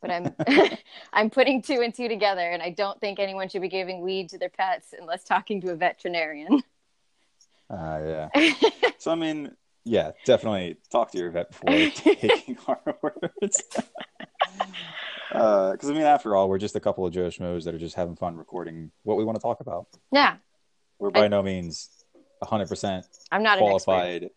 But 0.00 0.10
I'm 0.10 0.34
I'm 1.12 1.30
putting 1.30 1.60
two 1.60 1.80
and 1.82 1.94
two 1.94 2.08
together, 2.08 2.50
and 2.50 2.62
I 2.62 2.70
don't 2.70 3.00
think 3.00 3.18
anyone 3.18 3.48
should 3.48 3.62
be 3.62 3.68
giving 3.68 4.00
weed 4.00 4.30
to 4.30 4.38
their 4.38 4.48
pets 4.48 4.94
unless 4.98 5.24
talking 5.24 5.60
to 5.62 5.72
a 5.72 5.76
veterinarian. 5.76 6.62
Uh, 7.70 8.28
yeah. 8.34 8.50
So 9.00 9.12
I 9.12 9.14
mean, 9.14 9.54
yeah, 9.84 10.10
definitely 10.26 10.76
talk 10.90 11.12
to 11.12 11.18
your 11.18 11.30
vet 11.30 11.50
before 11.50 11.70
taking 11.94 12.58
our 12.66 12.80
words. 13.00 13.62
Because 15.30 15.84
I 15.88 15.92
mean, 15.92 16.02
after 16.02 16.34
all, 16.34 16.48
we're 16.48 16.58
just 16.58 16.74
a 16.74 16.80
couple 16.80 17.06
of 17.06 17.12
Joe 17.12 17.28
Schmoes 17.28 17.64
that 17.64 17.74
are 17.74 17.78
just 17.78 17.94
having 17.94 18.16
fun 18.16 18.36
recording 18.36 18.90
what 19.04 19.16
we 19.16 19.24
want 19.24 19.36
to 19.36 19.42
talk 19.42 19.60
about. 19.60 19.86
yeah, 20.10 20.36
We're 20.98 21.10
by 21.10 21.26
I- 21.26 21.28
no 21.28 21.42
means 21.42 21.90
100% 22.42 23.04
I'm 23.30 23.42
not 23.42 23.58
an 23.58 23.64
expert. 23.64 23.84
qualified, 23.84 24.30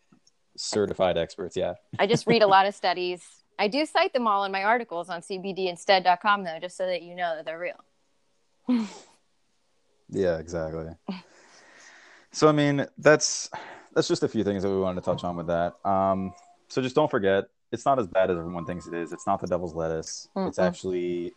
certified 0.57 1.17
experts. 1.17 1.55
Yeah. 1.57 1.73
I 1.97 2.05
just 2.07 2.27
read 2.27 2.43
a 2.43 2.47
lot 2.47 2.65
of 2.67 2.75
studies. 2.75 3.23
I 3.57 3.67
do 3.67 3.85
cite 3.85 4.13
them 4.13 4.27
all 4.27 4.43
in 4.43 4.51
my 4.51 4.63
articles 4.63 5.09
on 5.09 5.21
cbdinstead.com 5.21 6.43
though, 6.43 6.59
just 6.59 6.77
so 6.77 6.85
that 6.85 7.01
you 7.01 7.15
know 7.15 7.35
that 7.35 7.45
they're 7.45 7.59
real. 7.59 8.85
Yeah, 10.09 10.37
exactly. 10.37 10.87
So 12.31 12.47
I 12.47 12.51
mean, 12.51 12.85
that's 12.97 13.49
that's 13.93 14.07
just 14.07 14.23
a 14.23 14.27
few 14.27 14.43
things 14.43 14.63
that 14.63 14.69
we 14.69 14.79
wanted 14.79 15.01
to 15.01 15.05
touch 15.05 15.23
on 15.23 15.35
with 15.35 15.47
that. 15.47 15.75
Um, 15.85 16.33
so 16.69 16.81
just 16.81 16.95
don't 16.95 17.11
forget, 17.11 17.45
it's 17.71 17.85
not 17.85 17.99
as 17.99 18.07
bad 18.07 18.31
as 18.31 18.37
everyone 18.37 18.65
thinks 18.65 18.87
it 18.87 18.93
is. 18.93 19.11
It's 19.11 19.27
not 19.27 19.41
the 19.41 19.47
devil's 19.47 19.75
lettuce. 19.75 20.29
It's 20.35 20.57
Mm-mm. 20.57 20.63
actually 20.65 21.33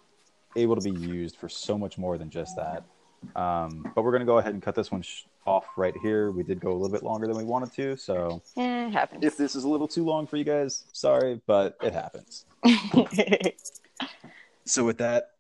able 0.57 0.77
to 0.77 0.81
be 0.83 0.93
used 0.93 1.37
for 1.37 1.49
so 1.49 1.77
much 1.77 1.99
more 1.99 2.17
than 2.17 2.31
just 2.31 2.55
that. 2.57 2.85
Um, 3.35 3.91
but 3.95 4.03
we're 4.03 4.13
gonna 4.13 4.25
go 4.25 4.39
ahead 4.39 4.53
and 4.55 4.63
cut 4.63 4.75
this 4.77 4.93
one 4.93 5.03
sh- 5.03 5.23
off 5.47 5.67
right 5.77 5.95
here. 6.03 6.31
We 6.31 6.43
did 6.45 6.61
go 6.61 6.71
a 6.71 6.75
little 6.75 6.91
bit 6.93 7.03
longer 7.03 7.27
than 7.27 7.37
we 7.37 7.45
wanted 7.45 7.73
to, 7.73 7.97
so 7.97 8.41
Eh, 8.57 8.87
it 8.87 8.93
happens. 8.93 9.25
if 9.25 9.37
this 9.37 9.57
is 9.57 9.65
a 9.65 9.69
little 9.69 9.89
too 9.89 10.05
long 10.05 10.27
for 10.27 10.37
you 10.37 10.45
guys, 10.45 10.85
sorry, 10.93 11.41
but 11.47 11.77
it 11.83 11.93
happens. 11.93 12.45
So 14.67 14.83
with 14.85 14.97
that, 14.99 15.33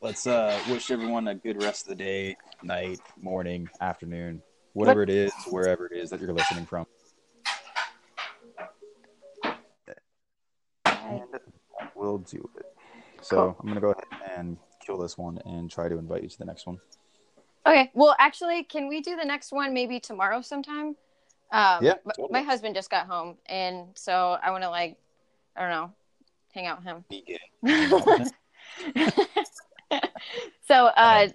let's 0.00 0.26
uh, 0.26 0.58
wish 0.68 0.90
everyone 0.90 1.28
a 1.28 1.36
good 1.36 1.62
rest 1.62 1.84
of 1.84 1.90
the 1.90 1.94
day, 2.04 2.36
night, 2.64 2.98
morning, 3.20 3.68
afternoon, 3.80 4.42
whatever 4.72 5.02
it 5.02 5.10
is, 5.10 5.32
wherever 5.48 5.86
it 5.86 5.92
is 5.92 6.10
that 6.10 6.20
you're 6.20 6.32
listening 6.32 6.66
from. 6.66 6.86
And 11.04 11.28
will 11.94 12.18
do 12.18 12.48
it. 12.56 12.66
So 13.20 13.36
Cool. 13.36 13.56
I'm 13.60 13.68
gonna 13.68 13.80
go 13.80 13.92
ahead 13.92 14.04
and 14.36 14.56
kill 14.84 14.98
this 14.98 15.16
one 15.16 15.38
and 15.44 15.70
try 15.70 15.88
to 15.88 15.96
invite 15.98 16.22
you 16.22 16.28
to 16.28 16.38
the 16.38 16.44
next 16.44 16.66
one. 16.66 16.80
okay, 17.66 17.90
well, 17.94 18.16
actually, 18.18 18.64
can 18.64 18.88
we 18.88 19.00
do 19.00 19.16
the 19.16 19.24
next 19.24 19.52
one 19.52 19.72
maybe 19.72 20.00
tomorrow 20.00 20.40
sometime? 20.40 20.96
Um, 21.52 21.84
Yeah, 21.84 21.94
totally. 22.16 22.28
My 22.30 22.42
husband 22.42 22.74
just 22.74 22.90
got 22.90 23.06
home, 23.06 23.36
and 23.46 23.88
so 23.94 24.38
I 24.42 24.50
want 24.50 24.64
to 24.64 24.70
like, 24.70 24.96
I 25.54 25.60
don't 25.60 25.70
know, 25.70 25.92
hang 26.52 26.66
out 26.66 26.78
with 26.78 26.86
him. 26.86 27.04
Be 27.08 27.22
gay. 27.22 27.38
so, 30.66 30.86
uh, 30.86 31.28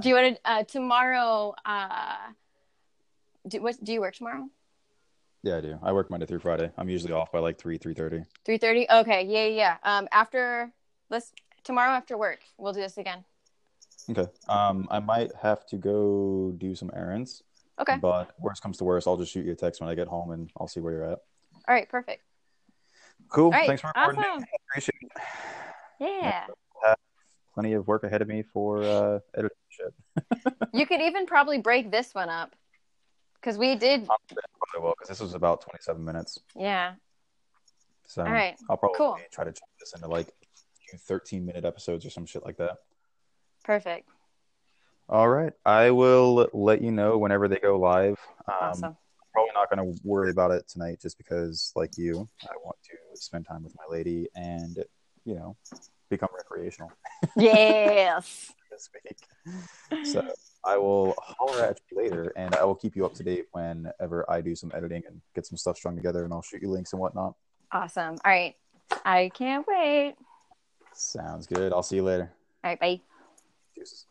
do 0.00 0.08
you 0.08 0.14
want 0.14 0.36
to 0.36 0.50
uh, 0.50 0.62
tomorrow? 0.64 1.54
Uh, 1.64 2.16
do 3.48 3.62
what? 3.62 3.82
Do 3.82 3.92
you 3.92 4.00
work 4.00 4.14
tomorrow? 4.14 4.48
Yeah, 5.42 5.58
I 5.58 5.60
do. 5.60 5.78
I 5.82 5.92
work 5.92 6.10
Monday 6.10 6.26
through 6.26 6.40
Friday. 6.40 6.70
I'm 6.76 6.88
usually 6.88 7.12
off 7.12 7.30
by 7.32 7.38
like 7.38 7.58
three, 7.58 7.78
three 7.78 7.94
thirty. 7.94 8.24
Three 8.44 8.58
thirty. 8.58 8.86
Okay, 8.90 9.24
yeah, 9.24 9.46
yeah. 9.46 9.76
Um, 9.82 10.08
after 10.12 10.72
let's 11.10 11.32
tomorrow 11.64 11.92
after 11.92 12.16
work, 12.16 12.40
we'll 12.56 12.72
do 12.72 12.80
this 12.80 12.98
again. 12.98 13.24
Okay. 14.10 14.26
Um, 14.48 14.88
I 14.90 15.00
might 15.00 15.32
have 15.42 15.66
to 15.66 15.76
go 15.76 16.54
do 16.56 16.74
some 16.74 16.90
errands. 16.94 17.42
Okay. 17.80 17.96
But 18.00 18.30
worst 18.40 18.62
comes 18.62 18.78
to 18.78 18.84
worst, 18.84 19.06
I'll 19.06 19.16
just 19.16 19.32
shoot 19.32 19.46
you 19.46 19.52
a 19.52 19.56
text 19.56 19.80
when 19.80 19.88
I 19.88 19.94
get 19.94 20.08
home 20.08 20.32
and 20.32 20.50
I'll 20.58 20.66
see 20.66 20.80
where 20.80 20.92
you're 20.92 21.04
at. 21.04 21.18
All 21.68 21.74
right. 21.74 21.88
Perfect. 21.88 22.22
Cool. 23.28 23.50
Right. 23.50 23.66
Thanks 23.66 23.82
for 23.82 23.92
recording. 23.94 24.22
awesome. 24.22 24.44
Appreciate 24.70 24.94
it. 25.02 25.10
Yeah. 26.00 26.46
Plenty 27.54 27.72
of 27.72 27.86
work 27.88 28.04
ahead 28.04 28.22
of 28.22 28.28
me 28.28 28.42
for 28.42 28.82
uh, 28.82 29.18
editing 29.36 29.56
shit. 29.68 29.94
You 30.72 30.86
could 30.86 31.00
even 31.00 31.26
probably 31.26 31.58
break 31.58 31.90
this 31.90 32.14
one 32.14 32.28
up 32.28 32.54
because 33.40 33.58
we 33.58 33.74
did. 33.76 34.06
Probably 34.06 34.86
will 34.86 34.94
because 34.98 35.08
this 35.08 35.20
was 35.20 35.34
about 35.34 35.60
27 35.62 36.04
minutes. 36.04 36.38
Yeah. 36.54 36.94
So 38.06 38.22
All 38.24 38.32
right. 38.32 38.56
I'll 38.70 38.76
probably 38.76 38.96
Cool. 38.96 39.18
try 39.32 39.44
to 39.44 39.52
chop 39.52 39.68
this 39.78 39.92
into 39.94 40.08
like 40.08 40.28
13 41.06 41.44
minute 41.44 41.64
episodes 41.64 42.06
or 42.06 42.10
some 42.10 42.26
shit 42.26 42.44
like 42.44 42.56
that. 42.56 42.78
Perfect. 43.64 44.08
All 45.08 45.28
right. 45.28 45.52
I 45.64 45.90
will 45.90 46.48
let 46.52 46.82
you 46.82 46.90
know 46.90 47.18
whenever 47.18 47.48
they 47.48 47.58
go 47.58 47.78
live. 47.78 48.16
Um, 48.48 48.54
Awesome. 48.60 48.96
Probably 49.32 49.50
not 49.54 49.70
going 49.70 49.94
to 49.94 50.00
worry 50.04 50.30
about 50.30 50.50
it 50.50 50.66
tonight 50.68 51.00
just 51.00 51.16
because, 51.18 51.72
like 51.76 51.96
you, 51.98 52.28
I 52.42 52.54
want 52.64 52.76
to 52.84 52.96
spend 53.20 53.46
time 53.46 53.62
with 53.62 53.74
my 53.76 53.84
lady 53.94 54.26
and, 54.34 54.82
you 55.24 55.34
know, 55.34 55.54
become 56.08 56.30
recreational. 56.34 56.90
yes. 57.36 58.52
this 58.70 58.88
week. 58.94 60.06
So 60.06 60.26
I 60.64 60.76
will 60.76 61.14
holler 61.18 61.64
at 61.64 61.80
you 61.90 61.96
later, 61.96 62.32
and 62.36 62.54
I 62.54 62.64
will 62.64 62.74
keep 62.74 62.96
you 62.96 63.06
up 63.06 63.14
to 63.14 63.22
date 63.22 63.46
whenever 63.52 64.28
I 64.30 64.40
do 64.40 64.54
some 64.54 64.72
editing 64.74 65.02
and 65.06 65.20
get 65.34 65.46
some 65.46 65.56
stuff 65.56 65.76
strung 65.76 65.96
together, 65.96 66.24
and 66.24 66.32
I'll 66.32 66.42
shoot 66.42 66.62
you 66.62 66.70
links 66.70 66.92
and 66.92 67.00
whatnot. 67.00 67.34
Awesome. 67.72 68.16
All 68.24 68.32
right. 68.32 68.54
I 69.04 69.30
can't 69.34 69.66
wait. 69.68 70.14
Sounds 70.94 71.46
good. 71.46 71.72
I'll 71.72 71.82
see 71.82 71.96
you 71.96 72.02
later. 72.02 72.32
All 72.64 72.70
right. 72.70 72.80
Bye. 72.80 73.00
Deuces. 73.76 74.06